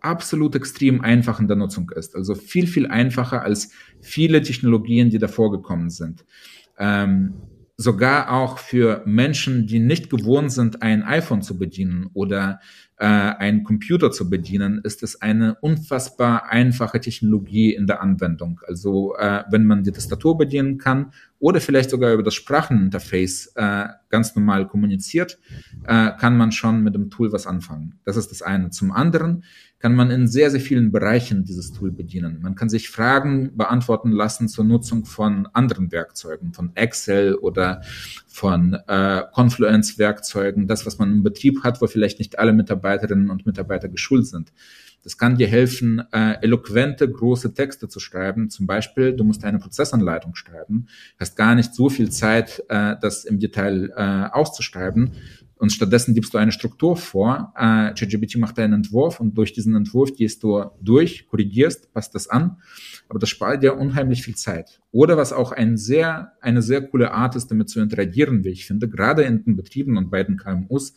absolut 0.00 0.56
extrem 0.56 1.00
einfach 1.00 1.38
in 1.38 1.46
der 1.46 1.56
Nutzung 1.56 1.90
ist. 1.94 2.16
Also 2.16 2.34
viel, 2.34 2.66
viel 2.66 2.86
einfacher 2.86 3.42
als 3.42 3.70
viele 4.00 4.42
Technologien, 4.42 5.10
die 5.10 5.18
davor 5.18 5.52
gekommen 5.52 5.90
sind. 5.90 6.24
Ähm, 6.78 7.34
sogar 7.76 8.30
auch 8.30 8.58
für 8.58 9.02
Menschen, 9.06 9.66
die 9.66 9.78
nicht 9.78 10.10
gewohnt 10.10 10.52
sind, 10.52 10.82
ein 10.82 11.02
iPhone 11.02 11.42
zu 11.42 11.58
bedienen 11.58 12.10
oder 12.12 12.60
äh, 12.98 13.06
einen 13.06 13.64
Computer 13.64 14.10
zu 14.10 14.30
bedienen, 14.30 14.80
ist 14.84 15.02
es 15.02 15.20
eine 15.22 15.56
unfassbar 15.60 16.50
einfache 16.50 17.00
Technologie 17.00 17.74
in 17.74 17.86
der 17.86 18.00
Anwendung. 18.00 18.60
Also 18.66 19.16
äh, 19.16 19.44
wenn 19.50 19.64
man 19.64 19.82
die 19.82 19.92
Tastatur 19.92 20.38
bedienen 20.38 20.78
kann 20.78 21.12
oder 21.42 21.60
vielleicht 21.60 21.90
sogar 21.90 22.12
über 22.12 22.22
das 22.22 22.34
Spracheninterface 22.34 23.54
äh, 23.56 23.86
ganz 24.10 24.36
normal 24.36 24.68
kommuniziert, 24.68 25.40
äh, 25.84 26.12
kann 26.12 26.36
man 26.36 26.52
schon 26.52 26.84
mit 26.84 26.94
dem 26.94 27.10
Tool 27.10 27.32
was 27.32 27.48
anfangen. 27.48 27.98
Das 28.04 28.16
ist 28.16 28.30
das 28.30 28.42
eine. 28.42 28.70
Zum 28.70 28.92
anderen 28.92 29.42
kann 29.80 29.96
man 29.96 30.12
in 30.12 30.28
sehr, 30.28 30.52
sehr 30.52 30.60
vielen 30.60 30.92
Bereichen 30.92 31.42
dieses 31.42 31.72
Tool 31.72 31.90
bedienen. 31.90 32.38
Man 32.42 32.54
kann 32.54 32.68
sich 32.68 32.90
Fragen 32.90 33.56
beantworten 33.56 34.12
lassen 34.12 34.46
zur 34.48 34.64
Nutzung 34.64 35.04
von 35.04 35.48
anderen 35.52 35.90
Werkzeugen, 35.90 36.52
von 36.52 36.70
Excel 36.76 37.34
oder 37.34 37.82
von 38.28 38.74
äh, 38.86 39.22
Confluence-Werkzeugen, 39.34 40.68
das, 40.68 40.86
was 40.86 40.98
man 40.98 41.10
im 41.10 41.22
Betrieb 41.24 41.64
hat, 41.64 41.82
wo 41.82 41.88
vielleicht 41.88 42.20
nicht 42.20 42.38
alle 42.38 42.52
Mitarbeiterinnen 42.52 43.30
und 43.30 43.46
Mitarbeiter 43.46 43.88
geschult 43.88 44.28
sind. 44.28 44.52
Das 45.02 45.18
kann 45.18 45.36
dir 45.36 45.48
helfen, 45.48 46.02
äh, 46.12 46.34
eloquente, 46.42 47.10
große 47.10 47.54
Texte 47.54 47.88
zu 47.88 47.98
schreiben. 47.98 48.50
Zum 48.50 48.66
Beispiel, 48.66 49.14
du 49.14 49.24
musst 49.24 49.44
eine 49.44 49.58
Prozessanleitung 49.58 50.34
schreiben, 50.34 50.86
hast 51.18 51.36
gar 51.36 51.54
nicht 51.54 51.74
so 51.74 51.88
viel 51.88 52.10
Zeit, 52.10 52.62
äh, 52.68 52.94
das 53.00 53.24
im 53.24 53.40
Detail 53.40 53.90
äh, 53.96 54.28
auszuschreiben. 54.32 55.12
Und 55.62 55.70
stattdessen 55.70 56.12
gibst 56.12 56.34
du 56.34 56.38
eine 56.38 56.50
Struktur 56.50 56.96
vor. 56.96 57.52
Äh, 57.56 57.94
ChatGPT 57.94 58.36
macht 58.38 58.58
einen 58.58 58.72
Entwurf 58.72 59.20
und 59.20 59.38
durch 59.38 59.52
diesen 59.52 59.76
Entwurf 59.76 60.12
gehst 60.12 60.42
du 60.42 60.64
durch, 60.80 61.28
korrigierst, 61.28 61.92
passt 61.92 62.16
das 62.16 62.28
an. 62.28 62.56
Aber 63.08 63.20
das 63.20 63.28
spart 63.28 63.62
dir 63.62 63.76
unheimlich 63.76 64.24
viel 64.24 64.34
Zeit. 64.34 64.80
Oder 64.90 65.16
was 65.16 65.32
auch 65.32 65.52
ein 65.52 65.76
sehr, 65.76 66.32
eine 66.40 66.62
sehr 66.62 66.82
coole 66.82 67.12
Art 67.12 67.36
ist, 67.36 67.48
damit 67.48 67.68
zu 67.68 67.80
interagieren, 67.80 68.42
wie 68.42 68.48
ich 68.48 68.66
finde, 68.66 68.88
gerade 68.88 69.22
in 69.22 69.44
den 69.44 69.54
Betrieben 69.54 69.96
und 69.96 70.10
bei 70.10 70.24
den 70.24 70.36
KMUs, 70.36 70.94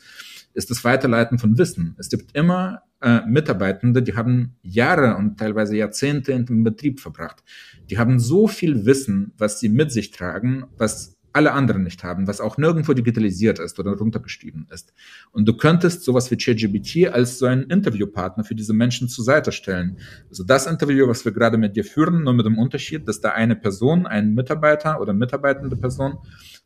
ist 0.56 0.72
das 0.72 0.84
Weiterleiten 0.84 1.38
von 1.38 1.60
Wissen. 1.60 1.96
Es 2.00 2.10
gibt 2.10 2.36
immer 2.36 2.82
äh, 3.02 3.22
Mitarbeitende, 3.28 4.02
die 4.02 4.16
haben 4.16 4.56
Jahre 4.62 5.16
und 5.18 5.38
teilweise 5.38 5.76
Jahrzehnte 5.76 6.32
in 6.32 6.46
dem 6.46 6.64
Betrieb 6.64 7.00
verbracht. 7.00 7.44
Die 7.90 7.98
haben 7.98 8.20
so 8.20 8.48
viel 8.48 8.86
Wissen, 8.86 9.34
was 9.38 9.60
sie 9.60 9.70
mit 9.70 9.92
sich 9.92 10.12
tragen, 10.12 10.66
was 10.78 11.16
alle 11.36 11.52
anderen 11.52 11.84
nicht 11.84 12.02
haben, 12.06 12.28
was 12.28 12.40
auch 12.40 12.58
nirgendwo 12.58 12.94
digitalisiert 12.94 13.60
ist 13.60 13.78
oder 13.78 13.92
runtergeschrieben 13.92 14.68
ist. 14.72 14.94
Und 15.34 15.46
du 15.46 15.58
könntest 15.58 16.06
sowas 16.06 16.32
wie 16.32 16.38
ChatGPT 16.38 17.14
als 17.14 17.40
so 17.40 17.46
einen 17.46 17.64
Interviewpartner 17.64 18.46
für 18.46 18.56
diese 18.56 18.72
Menschen 18.72 19.10
zur 19.10 19.26
Seite 19.26 19.52
stellen. 19.52 19.98
Also 20.30 20.46
das 20.46 20.66
Interview, 20.66 21.10
was 21.10 21.26
wir 21.26 21.34
gerade 21.34 21.58
mit 21.58 21.76
dir 21.76 21.84
führen, 21.84 22.24
nur 22.24 22.34
mit 22.34 22.46
dem 22.46 22.58
Unterschied, 22.58 23.06
dass 23.06 23.20
da 23.20 23.32
eine 23.32 23.58
Person, 23.58 24.08
ein 24.08 24.34
Mitarbeiter 24.34 25.02
oder 25.02 25.12
mitarbeitende 25.12 25.76
Person 25.76 26.20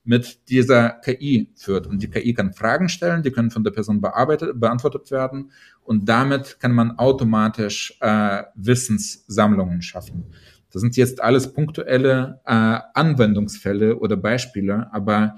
mit 0.09 0.49
dieser 0.49 0.89
KI 0.89 1.51
führt. 1.55 1.85
Und 1.85 2.01
die 2.01 2.09
KI 2.09 2.33
kann 2.33 2.51
Fragen 2.51 2.89
stellen, 2.89 3.21
die 3.21 3.29
können 3.29 3.51
von 3.51 3.63
der 3.63 3.69
Person 3.69 4.01
bearbeitet, 4.01 4.59
beantwortet 4.59 5.11
werden. 5.11 5.51
Und 5.83 6.09
damit 6.09 6.59
kann 6.59 6.71
man 6.71 6.97
automatisch 6.97 7.95
äh, 8.01 8.41
Wissenssammlungen 8.55 9.83
schaffen. 9.83 10.25
Das 10.71 10.81
sind 10.81 10.97
jetzt 10.97 11.21
alles 11.21 11.53
punktuelle 11.53 12.41
äh, 12.43 12.79
Anwendungsfälle 12.95 13.99
oder 13.99 14.17
Beispiele, 14.17 14.91
aber 14.91 15.35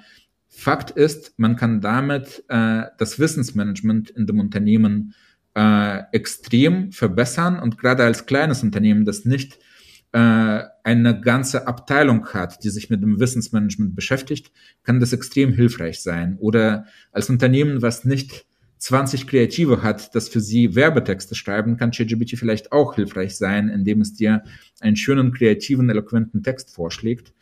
Fakt 0.48 0.92
ist, 0.92 1.38
man 1.38 1.58
kann 1.58 1.82
damit 1.82 2.46
äh, 2.48 2.84
das 2.98 3.20
Wissensmanagement 3.20 4.10
in 4.12 4.26
dem 4.26 4.40
Unternehmen 4.40 5.14
äh, 5.54 6.04
extrem 6.14 6.94
verbessern 6.94 7.60
und 7.60 7.78
gerade 7.78 8.06
als 8.06 8.26
kleines 8.26 8.64
Unternehmen, 8.64 9.04
das 9.04 9.26
nicht 9.26 9.60
eine 10.18 11.22
ganze 11.22 11.68
Abteilung 11.68 12.28
hat, 12.34 12.64
die 12.64 12.70
sich 12.70 12.90
mit 12.90 13.02
dem 13.02 13.20
Wissensmanagement 13.20 13.96
beschäftigt, 13.96 14.52
kann 14.84 15.00
das 15.00 15.14
extrem 15.14 15.54
hilfreich 15.54 16.02
sein. 16.02 16.38
Oder 16.40 16.86
als 17.12 17.30
Unternehmen, 17.30 17.82
was 17.82 18.04
nicht 18.04 18.46
20 18.80 19.28
Kreative 19.28 19.84
hat, 19.84 20.16
das 20.16 20.28
für 20.28 20.40
sie 20.40 20.76
Werbetexte 20.76 21.36
schreiben, 21.36 21.78
kann 21.78 21.92
ChatGPT 21.92 22.38
vielleicht 22.38 22.72
auch 22.72 22.96
hilfreich 22.96 23.38
sein, 23.38 23.70
indem 23.70 24.02
es 24.02 24.14
dir 24.14 24.44
einen 24.80 24.96
schönen, 24.96 25.32
kreativen, 25.32 25.90
eloquenten 25.90 26.42
Text 26.42 26.74
vorschlägt. 26.74 27.34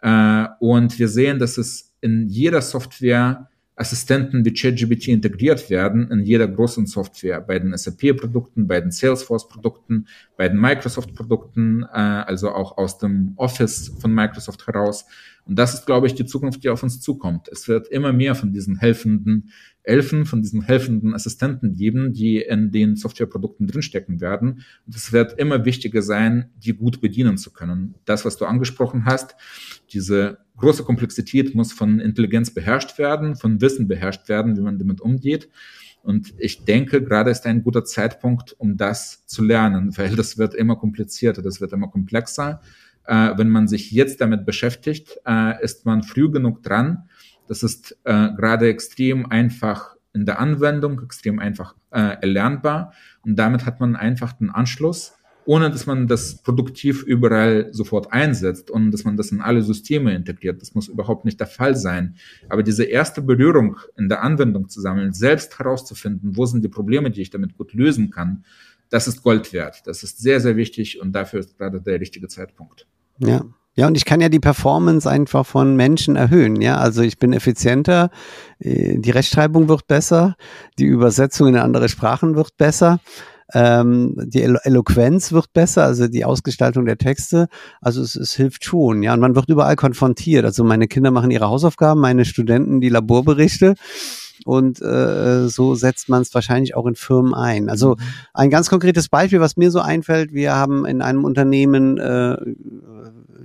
Äh, 0.00 0.46
und 0.58 0.98
wir 0.98 1.08
sehen, 1.08 1.38
dass 1.38 1.58
es 1.58 1.94
in 2.00 2.28
jeder 2.28 2.62
Software 2.62 3.50
Assistenten 3.76 4.44
wie 4.44 4.54
ChatGPT 4.54 5.08
integriert 5.08 5.68
werden, 5.68 6.10
in 6.10 6.24
jeder 6.24 6.48
großen 6.48 6.86
Software, 6.86 7.42
bei 7.42 7.58
den 7.58 7.76
SAP-Produkten, 7.76 8.66
bei 8.66 8.80
den 8.80 8.90
Salesforce-Produkten, 8.90 10.08
bei 10.38 10.48
den 10.48 10.58
Microsoft-Produkten, 10.58 11.82
äh, 11.82 11.86
also 11.96 12.50
auch 12.52 12.78
aus 12.78 12.98
dem 12.98 13.34
Office 13.36 13.92
von 14.00 14.14
Microsoft 14.14 14.66
heraus. 14.66 15.04
Und 15.44 15.56
das 15.58 15.74
ist, 15.74 15.86
glaube 15.86 16.06
ich, 16.06 16.14
die 16.14 16.24
Zukunft, 16.24 16.64
die 16.64 16.70
auf 16.70 16.82
uns 16.82 17.00
zukommt. 17.00 17.48
Es 17.48 17.68
wird 17.68 17.88
immer 17.88 18.12
mehr 18.12 18.34
von 18.34 18.50
diesen 18.50 18.78
helfenden 18.78 19.52
Elfen, 19.86 20.26
von 20.26 20.42
diesen 20.42 20.62
helfenden 20.62 21.14
Assistenten 21.14 21.74
geben, 21.74 22.12
die 22.12 22.38
in 22.38 22.70
den 22.72 22.96
Softwareprodukten 22.96 23.66
drinstecken 23.66 24.20
werden. 24.20 24.64
Und 24.86 24.96
es 24.96 25.12
wird 25.12 25.38
immer 25.38 25.64
wichtiger 25.64 26.02
sein, 26.02 26.50
die 26.56 26.72
gut 26.72 27.00
bedienen 27.00 27.38
zu 27.38 27.52
können. 27.52 27.94
Das, 28.04 28.24
was 28.24 28.36
du 28.36 28.44
angesprochen 28.44 29.04
hast, 29.04 29.36
diese 29.92 30.38
große 30.56 30.82
Komplexität 30.82 31.54
muss 31.54 31.72
von 31.72 32.00
Intelligenz 32.00 32.52
beherrscht 32.52 32.98
werden, 32.98 33.36
von 33.36 33.60
Wissen 33.60 33.88
beherrscht 33.88 34.28
werden, 34.28 34.56
wie 34.56 34.62
man 34.62 34.78
damit 34.78 35.00
umgeht. 35.00 35.48
Und 36.02 36.34
ich 36.38 36.64
denke, 36.64 37.02
gerade 37.02 37.30
ist 37.30 37.46
ein 37.46 37.62
guter 37.62 37.84
Zeitpunkt, 37.84 38.54
um 38.58 38.76
das 38.76 39.26
zu 39.26 39.42
lernen, 39.42 39.96
weil 39.96 40.14
das 40.16 40.38
wird 40.38 40.54
immer 40.54 40.76
komplizierter, 40.76 41.42
das 41.42 41.60
wird 41.60 41.72
immer 41.72 41.88
komplexer 41.88 42.60
äh, 43.06 43.32
wenn 43.36 43.48
man 43.48 43.68
sich 43.68 43.90
jetzt 43.90 44.20
damit 44.20 44.44
beschäftigt, 44.44 45.18
äh, 45.26 45.62
ist 45.62 45.86
man 45.86 46.02
früh 46.02 46.30
genug 46.30 46.62
dran. 46.62 47.08
Das 47.48 47.62
ist 47.62 47.96
äh, 48.04 48.30
gerade 48.36 48.68
extrem 48.68 49.26
einfach 49.26 49.96
in 50.12 50.24
der 50.24 50.40
Anwendung, 50.40 51.02
extrem 51.02 51.38
einfach 51.38 51.74
äh, 51.90 52.16
erlernbar. 52.20 52.92
Und 53.22 53.36
damit 53.36 53.66
hat 53.66 53.80
man 53.80 53.96
einfach 53.96 54.32
den 54.32 54.50
Anschluss, 54.50 55.12
ohne 55.44 55.70
dass 55.70 55.86
man 55.86 56.08
das 56.08 56.42
produktiv 56.42 57.02
überall 57.02 57.68
sofort 57.72 58.12
einsetzt 58.12 58.70
und 58.70 58.90
dass 58.90 59.04
man 59.04 59.16
das 59.16 59.30
in 59.30 59.40
alle 59.40 59.62
Systeme 59.62 60.14
integriert. 60.14 60.60
Das 60.60 60.74
muss 60.74 60.88
überhaupt 60.88 61.24
nicht 61.24 61.38
der 61.38 61.46
Fall 61.46 61.76
sein. 61.76 62.16
Aber 62.48 62.62
diese 62.62 62.84
erste 62.84 63.22
Berührung 63.22 63.76
in 63.96 64.08
der 64.08 64.22
Anwendung 64.22 64.68
zu 64.68 64.80
sammeln, 64.80 65.12
selbst 65.12 65.58
herauszufinden, 65.58 66.36
wo 66.36 66.46
sind 66.46 66.64
die 66.64 66.68
Probleme, 66.68 67.10
die 67.10 67.22
ich 67.22 67.30
damit 67.30 67.56
gut 67.56 67.74
lösen 67.74 68.10
kann, 68.10 68.44
das 68.88 69.08
ist 69.08 69.22
Gold 69.22 69.52
wert. 69.52 69.86
Das 69.86 70.02
ist 70.02 70.18
sehr, 70.18 70.40
sehr 70.40 70.56
wichtig 70.56 71.00
und 71.00 71.12
dafür 71.12 71.40
ist 71.40 71.56
gerade 71.56 71.80
der 71.80 72.00
richtige 72.00 72.28
Zeitpunkt. 72.28 72.86
Ja. 73.18 73.44
Ja, 73.76 73.86
und 73.86 73.96
ich 73.96 74.06
kann 74.06 74.20
ja 74.22 74.30
die 74.30 74.40
Performance 74.40 75.08
einfach 75.08 75.44
von 75.44 75.76
Menschen 75.76 76.16
erhöhen. 76.16 76.60
Ja, 76.62 76.78
also 76.78 77.02
ich 77.02 77.18
bin 77.18 77.34
effizienter, 77.34 78.10
äh, 78.58 78.98
die 78.98 79.10
Rechtschreibung 79.10 79.68
wird 79.68 79.86
besser, 79.86 80.34
die 80.78 80.86
Übersetzung 80.86 81.48
in 81.48 81.56
andere 81.56 81.90
Sprachen 81.90 82.36
wird 82.36 82.56
besser, 82.56 83.00
ähm, 83.52 84.14
die 84.16 84.42
Elo 84.42 84.58
Eloquenz 84.64 85.30
wird 85.30 85.52
besser, 85.52 85.84
also 85.84 86.08
die 86.08 86.24
Ausgestaltung 86.24 86.86
der 86.86 86.98
Texte. 86.98 87.48
Also 87.80 88.02
es, 88.02 88.16
es 88.16 88.34
hilft 88.34 88.64
schon. 88.64 89.02
Ja, 89.02 89.14
und 89.14 89.20
man 89.20 89.36
wird 89.36 89.48
überall 89.48 89.76
konfrontiert. 89.76 90.44
Also 90.44 90.64
meine 90.64 90.88
Kinder 90.88 91.10
machen 91.10 91.30
ihre 91.30 91.48
Hausaufgaben, 91.48 92.00
meine 92.00 92.24
Studenten 92.24 92.80
die 92.80 92.88
Laborberichte 92.88 93.74
und 94.44 94.80
äh, 94.82 95.48
so 95.48 95.74
setzt 95.74 96.08
man 96.08 96.22
es 96.22 96.34
wahrscheinlich 96.34 96.76
auch 96.76 96.86
in 96.86 96.94
Firmen 96.94 97.34
ein. 97.34 97.68
Also 97.68 97.96
mhm. 97.96 98.02
ein 98.34 98.50
ganz 98.50 98.68
konkretes 98.68 99.08
Beispiel, 99.08 99.40
was 99.40 99.56
mir 99.56 99.70
so 99.70 99.80
einfällt, 99.80 100.32
wir 100.32 100.54
haben 100.54 100.84
in 100.86 101.02
einem 101.02 101.24
Unternehmen 101.24 101.98
äh, 101.98 102.36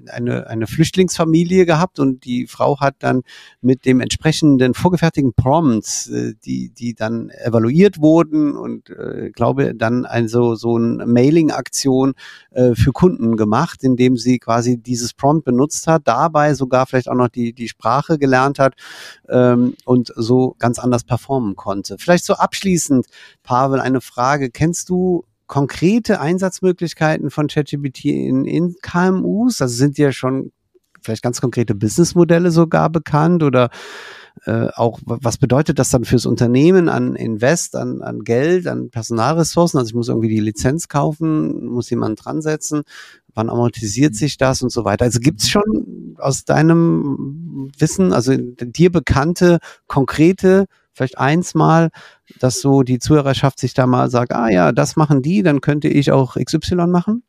eine, 0.09 0.47
eine 0.47 0.67
Flüchtlingsfamilie 0.67 1.65
gehabt 1.65 1.99
und 1.99 2.25
die 2.25 2.47
Frau 2.47 2.79
hat 2.79 2.95
dann 2.99 3.21
mit 3.61 3.85
dem 3.85 3.99
entsprechenden 3.99 4.73
vorgefertigten 4.73 5.33
Prompts, 5.33 6.07
äh, 6.07 6.33
die, 6.45 6.69
die 6.69 6.93
dann 6.93 7.29
evaluiert 7.29 7.99
wurden 7.99 8.55
und 8.55 8.89
äh, 8.89 9.31
glaube 9.31 9.75
dann 9.75 10.05
also 10.05 10.55
so 10.55 10.77
eine 10.77 11.05
Mailing-Aktion 11.05 12.13
äh, 12.51 12.75
für 12.75 12.91
Kunden 12.91 13.37
gemacht, 13.37 13.83
indem 13.83 14.17
sie 14.17 14.39
quasi 14.39 14.77
dieses 14.77 15.13
Prompt 15.13 15.45
benutzt 15.45 15.87
hat, 15.87 16.03
dabei 16.05 16.53
sogar 16.53 16.85
vielleicht 16.85 17.09
auch 17.09 17.15
noch 17.15 17.29
die, 17.29 17.53
die 17.53 17.67
Sprache 17.67 18.17
gelernt 18.17 18.59
hat 18.59 18.75
ähm, 19.29 19.75
und 19.85 20.11
so 20.15 20.55
ganz 20.59 20.79
anders 20.79 21.03
performen 21.03 21.55
konnte. 21.55 21.97
Vielleicht 21.97 22.25
so 22.25 22.33
abschließend, 22.33 23.05
Pavel, 23.43 23.79
eine 23.79 24.01
Frage. 24.01 24.49
Kennst 24.49 24.89
du 24.89 25.23
konkrete 25.51 26.21
Einsatzmöglichkeiten 26.21 27.29
von 27.29 27.47
ChatGPT 27.47 28.05
in, 28.05 28.45
in 28.45 28.75
KMUs? 28.81 29.61
Also 29.61 29.75
sind 29.75 29.97
ja 29.97 30.13
schon 30.13 30.53
vielleicht 31.01 31.23
ganz 31.23 31.41
konkrete 31.41 31.75
Businessmodelle 31.75 32.51
sogar 32.51 32.89
bekannt 32.89 33.43
oder 33.43 33.69
äh, 34.45 34.67
auch, 34.73 35.01
was 35.03 35.37
bedeutet 35.37 35.77
das 35.77 35.89
dann 35.89 36.05
fürs 36.05 36.25
Unternehmen 36.25 36.87
an 36.87 37.17
Invest, 37.17 37.75
an, 37.75 38.01
an 38.01 38.21
Geld, 38.21 38.65
an 38.65 38.91
Personalressourcen? 38.91 39.77
Also 39.77 39.89
ich 39.89 39.93
muss 39.93 40.07
irgendwie 40.07 40.29
die 40.29 40.39
Lizenz 40.39 40.87
kaufen, 40.87 41.65
muss 41.65 41.89
jemanden 41.89 42.15
dran 42.15 42.41
setzen, 42.41 42.83
wann 43.33 43.49
amortisiert 43.49 44.15
sich 44.15 44.37
das 44.37 44.61
und 44.61 44.71
so 44.71 44.85
weiter. 44.85 45.03
Also 45.03 45.19
gibt 45.19 45.41
es 45.41 45.49
schon 45.49 46.15
aus 46.17 46.45
deinem 46.45 47.69
Wissen, 47.77 48.13
also 48.13 48.37
dir 48.37 48.89
bekannte, 48.89 49.59
konkrete 49.87 50.67
vielleicht 51.01 51.17
eins 51.17 51.55
mal, 51.55 51.89
dass 52.39 52.61
so 52.61 52.83
die 52.83 52.99
Zuhörerschaft 52.99 53.59
sich 53.59 53.73
da 53.73 53.87
mal 53.87 54.09
sagt, 54.09 54.33
ah 54.33 54.49
ja, 54.49 54.71
das 54.71 54.95
machen 54.95 55.23
die, 55.23 55.41
dann 55.41 55.59
könnte 55.61 55.87
ich 55.87 56.11
auch 56.11 56.35
XY 56.35 56.87
machen? 56.87 57.23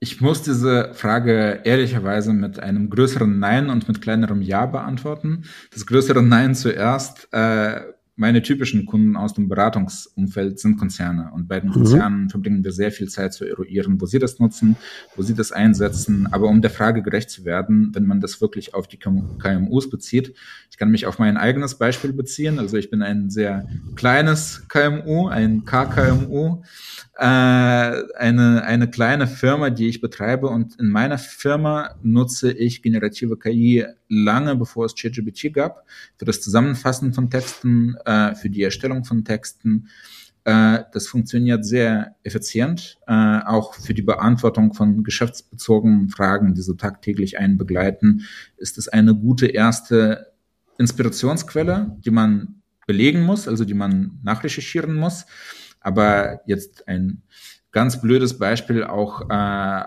Ich 0.00 0.20
muss 0.20 0.42
diese 0.42 0.94
Frage 0.94 1.60
ehrlicherweise 1.64 2.32
mit 2.32 2.60
einem 2.60 2.88
größeren 2.88 3.38
Nein 3.38 3.68
und 3.68 3.88
mit 3.88 4.00
kleinerem 4.00 4.40
Ja 4.42 4.64
beantworten. 4.64 5.44
Das 5.72 5.86
größere 5.86 6.22
Nein 6.22 6.54
zuerst. 6.54 7.28
Äh, 7.32 7.80
meine 8.18 8.42
typischen 8.42 8.84
Kunden 8.84 9.16
aus 9.16 9.32
dem 9.32 9.48
Beratungsumfeld 9.48 10.58
sind 10.58 10.76
Konzerne. 10.76 11.30
Und 11.32 11.46
bei 11.46 11.60
den 11.60 11.70
mhm. 11.70 11.74
Konzernen 11.74 12.22
mhm. 12.24 12.30
verbringen 12.30 12.64
wir 12.64 12.72
sehr 12.72 12.90
viel 12.90 13.08
Zeit 13.08 13.32
zu 13.32 13.44
eruieren, 13.44 14.00
wo 14.00 14.06
sie 14.06 14.18
das 14.18 14.40
nutzen, 14.40 14.76
wo 15.16 15.22
sie 15.22 15.34
das 15.34 15.52
einsetzen. 15.52 16.26
Aber 16.32 16.48
um 16.48 16.60
der 16.60 16.70
Frage 16.70 17.02
gerecht 17.02 17.30
zu 17.30 17.44
werden, 17.44 17.90
wenn 17.94 18.06
man 18.06 18.20
das 18.20 18.40
wirklich 18.40 18.74
auf 18.74 18.88
die 18.88 18.98
KMUs 18.98 19.88
bezieht, 19.88 20.34
ich 20.70 20.76
kann 20.76 20.90
mich 20.90 21.06
auf 21.06 21.18
mein 21.18 21.36
eigenes 21.36 21.76
Beispiel 21.76 22.12
beziehen. 22.12 22.58
Also 22.58 22.76
ich 22.76 22.90
bin 22.90 23.02
ein 23.02 23.30
sehr 23.30 23.68
kleines 23.94 24.66
KMU, 24.68 25.28
ein 25.28 25.64
KKMU 25.64 26.62
äh, 27.18 27.24
eine, 27.24 28.62
eine 28.64 28.88
kleine 28.88 29.26
Firma, 29.26 29.70
die 29.70 29.88
ich 29.88 30.00
betreibe. 30.00 30.48
Und 30.48 30.76
in 30.78 30.88
meiner 30.88 31.18
Firma 31.18 31.96
nutze 32.00 32.52
ich 32.52 32.80
generative 32.80 33.36
KI 33.36 33.84
lange 34.08 34.54
bevor 34.54 34.86
es 34.86 34.94
ChatGPT 34.94 35.52
gab, 35.52 35.84
für 36.16 36.24
das 36.24 36.40
Zusammenfassen 36.40 37.12
von 37.12 37.28
Texten, 37.28 37.96
äh, 38.04 38.36
für 38.36 38.50
die 38.50 38.62
Erstellung 38.62 39.04
von 39.04 39.24
Texten. 39.24 39.88
Äh, 40.44 40.84
das 40.92 41.08
funktioniert 41.08 41.64
sehr 41.64 42.14
effizient, 42.22 42.98
äh, 43.08 43.40
auch 43.44 43.74
für 43.74 43.94
die 43.94 44.02
Beantwortung 44.02 44.72
von 44.72 45.02
geschäftsbezogenen 45.02 46.10
Fragen, 46.10 46.54
die 46.54 46.62
so 46.62 46.74
tagtäglich 46.74 47.36
einen 47.36 47.58
begleiten, 47.58 48.26
ist 48.56 48.78
es 48.78 48.86
eine 48.86 49.16
gute 49.16 49.46
erste 49.46 50.32
Inspirationsquelle, 50.78 51.96
die 51.98 52.12
man 52.12 52.62
belegen 52.86 53.22
muss, 53.22 53.48
also 53.48 53.64
die 53.64 53.74
man 53.74 54.20
nachrecherchieren 54.22 54.94
muss. 54.94 55.26
Aber 55.80 56.40
jetzt 56.46 56.86
ein 56.88 57.22
Ganz 57.70 58.00
blödes 58.00 58.38
Beispiel 58.38 58.82
auch 58.82 59.28
äh, 59.28 59.34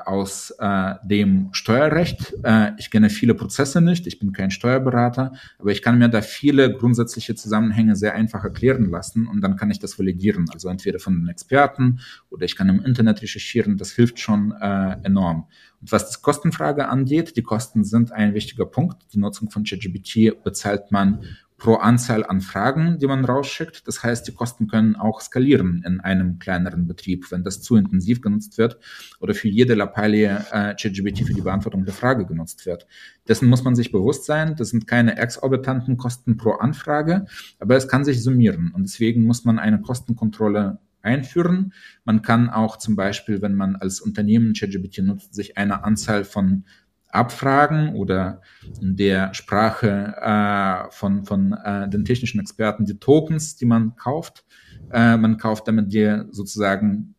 aus 0.05 0.53
äh, 0.59 0.93
dem 1.03 1.49
Steuerrecht. 1.51 2.35
Äh, 2.43 2.73
ich 2.77 2.91
kenne 2.91 3.09
viele 3.09 3.33
Prozesse 3.33 3.81
nicht, 3.81 4.05
ich 4.05 4.19
bin 4.19 4.33
kein 4.33 4.51
Steuerberater, 4.51 5.33
aber 5.57 5.71
ich 5.71 5.81
kann 5.81 5.97
mir 5.97 6.07
da 6.07 6.21
viele 6.21 6.77
grundsätzliche 6.77 7.33
Zusammenhänge 7.33 7.95
sehr 7.95 8.13
einfach 8.13 8.43
erklären 8.43 8.91
lassen 8.91 9.25
und 9.25 9.41
dann 9.41 9.55
kann 9.55 9.71
ich 9.71 9.79
das 9.79 9.97
validieren. 9.97 10.45
Also 10.53 10.69
entweder 10.69 10.99
von 10.99 11.15
den 11.15 11.27
Experten 11.27 12.01
oder 12.29 12.45
ich 12.45 12.55
kann 12.55 12.69
im 12.69 12.85
Internet 12.85 13.23
recherchieren, 13.23 13.77
das 13.77 13.91
hilft 13.93 14.19
schon 14.19 14.51
äh, 14.61 14.97
enorm. 15.01 15.47
Und 15.81 15.91
was 15.91 16.11
die 16.11 16.21
Kostenfrage 16.21 16.87
angeht, 16.87 17.35
die 17.35 17.41
Kosten 17.43 17.83
sind 17.83 18.11
ein 18.11 18.35
wichtiger 18.35 18.67
Punkt. 18.67 19.11
Die 19.11 19.17
Nutzung 19.17 19.49
von 19.49 19.63
ChatGPT 19.63 20.43
bezahlt 20.43 20.91
man 20.91 21.23
pro 21.61 21.75
Anzahl 21.75 22.25
an 22.25 22.41
Fragen, 22.41 22.97
die 22.97 23.05
man 23.05 23.23
rausschickt. 23.23 23.87
Das 23.87 24.01
heißt, 24.01 24.27
die 24.27 24.33
Kosten 24.33 24.67
können 24.67 24.95
auch 24.95 25.21
skalieren 25.21 25.83
in 25.85 25.99
einem 25.99 26.39
kleineren 26.39 26.87
Betrieb, 26.87 27.31
wenn 27.31 27.43
das 27.43 27.61
zu 27.61 27.75
intensiv 27.75 28.19
genutzt 28.19 28.57
wird 28.57 28.79
oder 29.19 29.35
für 29.35 29.47
jede 29.47 29.75
Lappalie 29.75 30.43
äh, 30.51 30.73
ChatGPT 30.73 31.19
für 31.27 31.35
die 31.35 31.41
Beantwortung 31.41 31.85
der 31.85 31.93
Frage 31.93 32.25
genutzt 32.25 32.65
wird. 32.65 32.87
Dessen 33.27 33.47
muss 33.47 33.63
man 33.63 33.75
sich 33.75 33.91
bewusst 33.91 34.25
sein. 34.25 34.55
Das 34.55 34.69
sind 34.69 34.87
keine 34.87 35.17
exorbitanten 35.17 35.97
Kosten 35.97 36.35
pro 36.35 36.53
Anfrage, 36.53 37.27
aber 37.59 37.75
es 37.75 37.87
kann 37.87 38.03
sich 38.05 38.23
summieren 38.23 38.71
und 38.73 38.81
deswegen 38.81 39.23
muss 39.25 39.45
man 39.45 39.59
eine 39.59 39.81
Kostenkontrolle 39.81 40.79
einführen. 41.03 41.73
Man 42.05 42.23
kann 42.23 42.49
auch 42.49 42.77
zum 42.77 42.95
Beispiel, 42.95 43.43
wenn 43.43 43.53
man 43.53 43.75
als 43.75 44.01
Unternehmen 44.01 44.53
ChatGPT 44.53 44.99
nutzt, 44.99 45.35
sich 45.35 45.57
eine 45.57 45.83
Anzahl 45.83 46.23
von 46.23 46.65
abfragen 47.11 47.95
oder 47.95 48.41
in 48.81 48.95
der 48.95 49.33
Sprache 49.33 50.15
äh, 50.21 50.91
von, 50.91 51.25
von 51.25 51.53
äh, 51.53 51.89
den 51.89 52.05
technischen 52.05 52.39
Experten 52.39 52.85
die 52.85 52.99
Tokens, 52.99 53.55
die 53.55 53.65
man 53.65 53.95
kauft. 53.95 54.45
Äh, 54.91 55.17
man 55.17 55.37
kauft 55.37 55.67
damit 55.67 55.93
die 55.93 56.23
sozusagen 56.31 57.15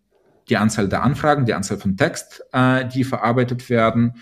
die 0.48 0.57
Anzahl 0.57 0.88
der 0.88 1.02
Anfragen, 1.02 1.46
die 1.46 1.55
Anzahl 1.55 1.78
von 1.78 1.96
Text, 1.96 2.42
äh, 2.52 2.87
die 2.87 3.05
verarbeitet 3.05 3.70
werden. 3.70 4.14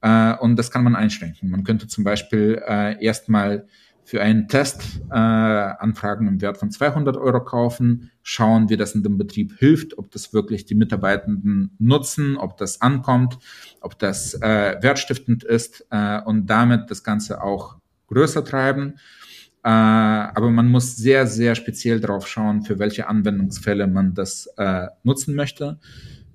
Äh, 0.00 0.34
und 0.36 0.56
das 0.56 0.70
kann 0.70 0.84
man 0.84 0.94
einschränken. 0.94 1.50
Man 1.50 1.64
könnte 1.64 1.88
zum 1.88 2.04
Beispiel 2.04 2.62
äh, 2.66 3.02
erstmal 3.04 3.66
für 4.04 4.22
einen 4.22 4.48
Test 4.48 5.00
äh, 5.10 5.14
Anfragen 5.14 6.28
im 6.28 6.40
Wert 6.40 6.58
von 6.58 6.70
200 6.70 7.16
Euro 7.16 7.42
kaufen, 7.42 8.10
schauen, 8.22 8.68
wie 8.68 8.76
das 8.76 8.94
in 8.94 9.02
dem 9.02 9.16
Betrieb 9.18 9.54
hilft, 9.58 9.98
ob 9.98 10.10
das 10.10 10.32
wirklich 10.32 10.66
die 10.66 10.74
Mitarbeitenden 10.74 11.74
nutzen, 11.78 12.36
ob 12.36 12.56
das 12.58 12.80
ankommt, 12.80 13.38
ob 13.80 13.98
das 13.98 14.34
äh, 14.34 14.76
wertstiftend 14.80 15.42
ist 15.42 15.86
äh, 15.90 16.20
und 16.20 16.46
damit 16.46 16.90
das 16.90 17.02
Ganze 17.02 17.42
auch 17.42 17.76
größer 18.08 18.44
treiben. 18.44 18.94
Äh, 19.62 19.68
aber 19.68 20.50
man 20.50 20.68
muss 20.68 20.96
sehr, 20.96 21.26
sehr 21.26 21.54
speziell 21.54 21.98
darauf 21.98 22.28
schauen, 22.28 22.62
für 22.62 22.78
welche 22.78 23.08
Anwendungsfälle 23.08 23.86
man 23.86 24.12
das 24.12 24.46
äh, 24.58 24.88
nutzen 25.02 25.34
möchte. 25.34 25.78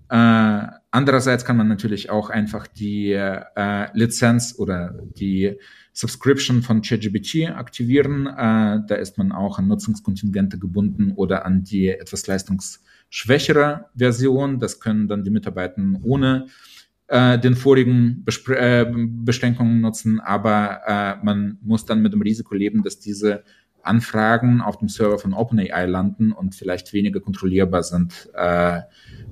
Äh, 0.09 0.65
andererseits 0.91 1.45
kann 1.45 1.57
man 1.57 1.67
natürlich 1.67 2.09
auch 2.09 2.29
einfach 2.29 2.67
die 2.67 3.11
äh, 3.11 3.87
Lizenz 3.93 4.55
oder 4.57 4.99
die 5.17 5.57
Subscription 5.93 6.61
von 6.61 6.81
ChatGPT 6.81 7.49
aktivieren. 7.49 8.27
Äh, 8.27 8.79
da 8.87 8.95
ist 8.95 9.17
man 9.17 9.31
auch 9.31 9.59
an 9.59 9.67
Nutzungskontingente 9.67 10.57
gebunden 10.57 11.11
oder 11.15 11.45
an 11.45 11.63
die 11.63 11.89
etwas 11.89 12.27
leistungsschwächere 12.27 13.85
Version. 13.95 14.59
Das 14.59 14.79
können 14.79 15.07
dann 15.07 15.23
die 15.23 15.31
Mitarbeiter 15.31 15.81
ohne 16.03 16.47
äh, 17.09 17.39
den 17.39 17.55
vorigen 17.55 18.23
Bespre 18.23 18.57
äh, 18.57 18.85
Beschränkungen 18.95 19.81
nutzen, 19.81 20.19
aber 20.19 20.81
äh, 20.85 21.25
man 21.25 21.57
muss 21.61 21.85
dann 21.85 22.01
mit 22.01 22.13
dem 22.13 22.21
Risiko 22.21 22.53
leben, 22.53 22.83
dass 22.83 22.99
diese 22.99 23.43
Anfragen 23.83 24.61
auf 24.61 24.77
dem 24.77 24.89
Server 24.89 25.19
von 25.19 25.33
OpenAI 25.33 25.85
landen 25.85 26.31
und 26.31 26.55
vielleicht 26.55 26.93
weniger 26.93 27.19
kontrollierbar 27.19 27.83
sind 27.83 28.29
äh, 28.33 28.81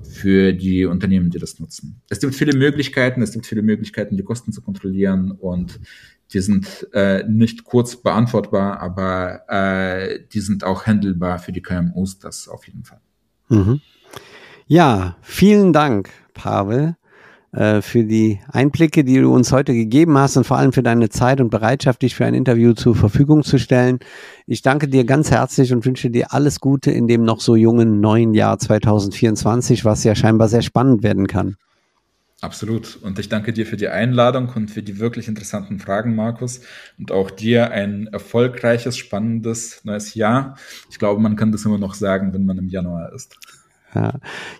für 0.02 0.52
die 0.52 0.84
Unternehmen, 0.84 1.30
die 1.30 1.38
das 1.38 1.58
nutzen. 1.58 2.00
Es 2.08 2.20
gibt 2.20 2.34
viele 2.34 2.56
Möglichkeiten, 2.56 3.22
es 3.22 3.32
gibt 3.32 3.46
viele 3.46 3.62
Möglichkeiten, 3.62 4.16
die 4.16 4.22
Kosten 4.24 4.52
zu 4.52 4.62
kontrollieren 4.62 5.32
und 5.32 5.80
die 6.32 6.40
sind 6.40 6.86
äh, 6.92 7.24
nicht 7.24 7.64
kurz 7.64 7.96
beantwortbar, 7.96 8.80
aber 8.80 9.48
äh, 9.48 10.20
die 10.32 10.40
sind 10.40 10.64
auch 10.64 10.86
handelbar 10.86 11.38
für 11.38 11.52
die 11.52 11.62
KMUs, 11.62 12.18
das 12.18 12.48
auf 12.48 12.66
jeden 12.66 12.84
Fall. 12.84 13.00
Mhm. 13.48 13.80
Ja, 14.66 15.16
vielen 15.22 15.72
Dank, 15.72 16.10
Pavel. 16.34 16.96
Äh, 17.52 17.80
für 17.80 18.04
die 18.04 18.40
Einblicke, 18.52 19.04
die 19.04 19.20
du 19.20 19.32
uns 19.32 19.52
heute 19.52 19.72
gegeben 19.72 20.18
hast 20.18 20.36
und 20.36 20.44
vor 20.44 20.58
allem 20.58 20.72
für 20.72 20.82
deine 20.82 21.08
Zeit 21.08 21.40
und 21.40 21.48
Bereitschaft, 21.48 22.02
dich 22.02 22.14
für 22.14 22.26
ein 22.26 22.34
Interview 22.34 22.74
zur 22.74 22.94
Verfügung 22.94 23.42
zu 23.42 23.58
stellen. 23.58 24.00
Ich 24.46 24.60
danke 24.60 24.86
dir 24.86 25.04
ganz 25.04 25.30
herzlich 25.30 25.72
und 25.72 25.86
wünsche 25.86 26.10
dir 26.10 26.32
alles 26.34 26.60
Gute 26.60 26.90
in 26.90 27.06
dem 27.06 27.24
noch 27.24 27.40
so 27.40 27.56
jungen 27.56 28.00
neuen 28.00 28.34
Jahr 28.34 28.58
2024, 28.58 29.86
was 29.86 30.04
ja 30.04 30.14
scheinbar 30.14 30.48
sehr 30.48 30.60
spannend 30.60 31.02
werden 31.02 31.26
kann. 31.26 31.56
Absolut. 32.40 32.96
Und 33.02 33.18
ich 33.18 33.30
danke 33.30 33.52
dir 33.52 33.66
für 33.66 33.78
die 33.78 33.88
Einladung 33.88 34.50
und 34.54 34.70
für 34.70 34.82
die 34.82 35.00
wirklich 35.00 35.26
interessanten 35.26 35.80
Fragen, 35.80 36.14
Markus. 36.14 36.60
Und 36.98 37.10
auch 37.10 37.30
dir 37.30 37.72
ein 37.72 38.08
erfolgreiches, 38.08 38.96
spannendes 38.96 39.84
neues 39.84 40.14
Jahr. 40.14 40.56
Ich 40.90 40.98
glaube, 40.98 41.20
man 41.20 41.34
kann 41.34 41.50
das 41.50 41.64
immer 41.64 41.78
noch 41.78 41.94
sagen, 41.94 42.32
wenn 42.34 42.46
man 42.46 42.58
im 42.58 42.68
Januar 42.68 43.12
ist. 43.12 43.36
Ja. 43.98 44.12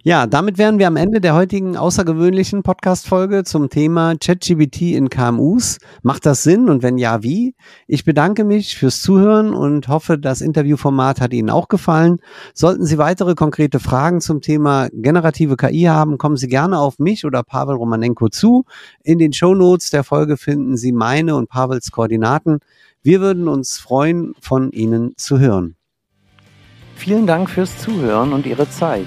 ja, 0.02 0.26
damit 0.26 0.58
wären 0.58 0.80
wir 0.80 0.88
am 0.88 0.96
Ende 0.96 1.20
der 1.20 1.34
heutigen 1.34 1.76
außergewöhnlichen 1.76 2.64
Podcast-Folge 2.64 3.44
zum 3.44 3.68
Thema 3.70 4.16
ChatGBT 4.16 4.96
in 4.96 5.10
KMUs. 5.10 5.78
Macht 6.02 6.26
das 6.26 6.42
Sinn 6.42 6.68
und 6.68 6.82
wenn 6.82 6.98
ja, 6.98 7.22
wie? 7.22 7.54
Ich 7.86 8.04
bedanke 8.04 8.42
mich 8.42 8.76
fürs 8.76 9.00
Zuhören 9.00 9.54
und 9.54 9.86
hoffe, 9.86 10.18
das 10.18 10.40
Interviewformat 10.40 11.20
hat 11.20 11.32
Ihnen 11.32 11.50
auch 11.50 11.68
gefallen. 11.68 12.18
Sollten 12.52 12.84
Sie 12.84 12.98
weitere 12.98 13.36
konkrete 13.36 13.78
Fragen 13.78 14.20
zum 14.20 14.40
Thema 14.40 14.88
generative 14.92 15.56
KI 15.56 15.82
haben, 15.82 16.18
kommen 16.18 16.36
Sie 16.36 16.48
gerne 16.48 16.80
auf 16.80 16.98
mich 16.98 17.24
oder 17.24 17.44
Pavel 17.44 17.76
Romanenko 17.76 18.30
zu. 18.30 18.64
In 19.04 19.20
den 19.20 19.32
Show 19.32 19.54
Notes 19.54 19.90
der 19.90 20.02
Folge 20.02 20.36
finden 20.36 20.76
Sie 20.76 20.90
meine 20.90 21.36
und 21.36 21.48
Pavels 21.48 21.92
Koordinaten. 21.92 22.58
Wir 23.04 23.20
würden 23.20 23.46
uns 23.46 23.78
freuen, 23.78 24.34
von 24.40 24.72
Ihnen 24.72 25.12
zu 25.16 25.38
hören. 25.38 25.76
Vielen 26.98 27.28
Dank 27.28 27.48
fürs 27.48 27.78
Zuhören 27.78 28.32
und 28.32 28.44
Ihre 28.44 28.68
Zeit. 28.68 29.06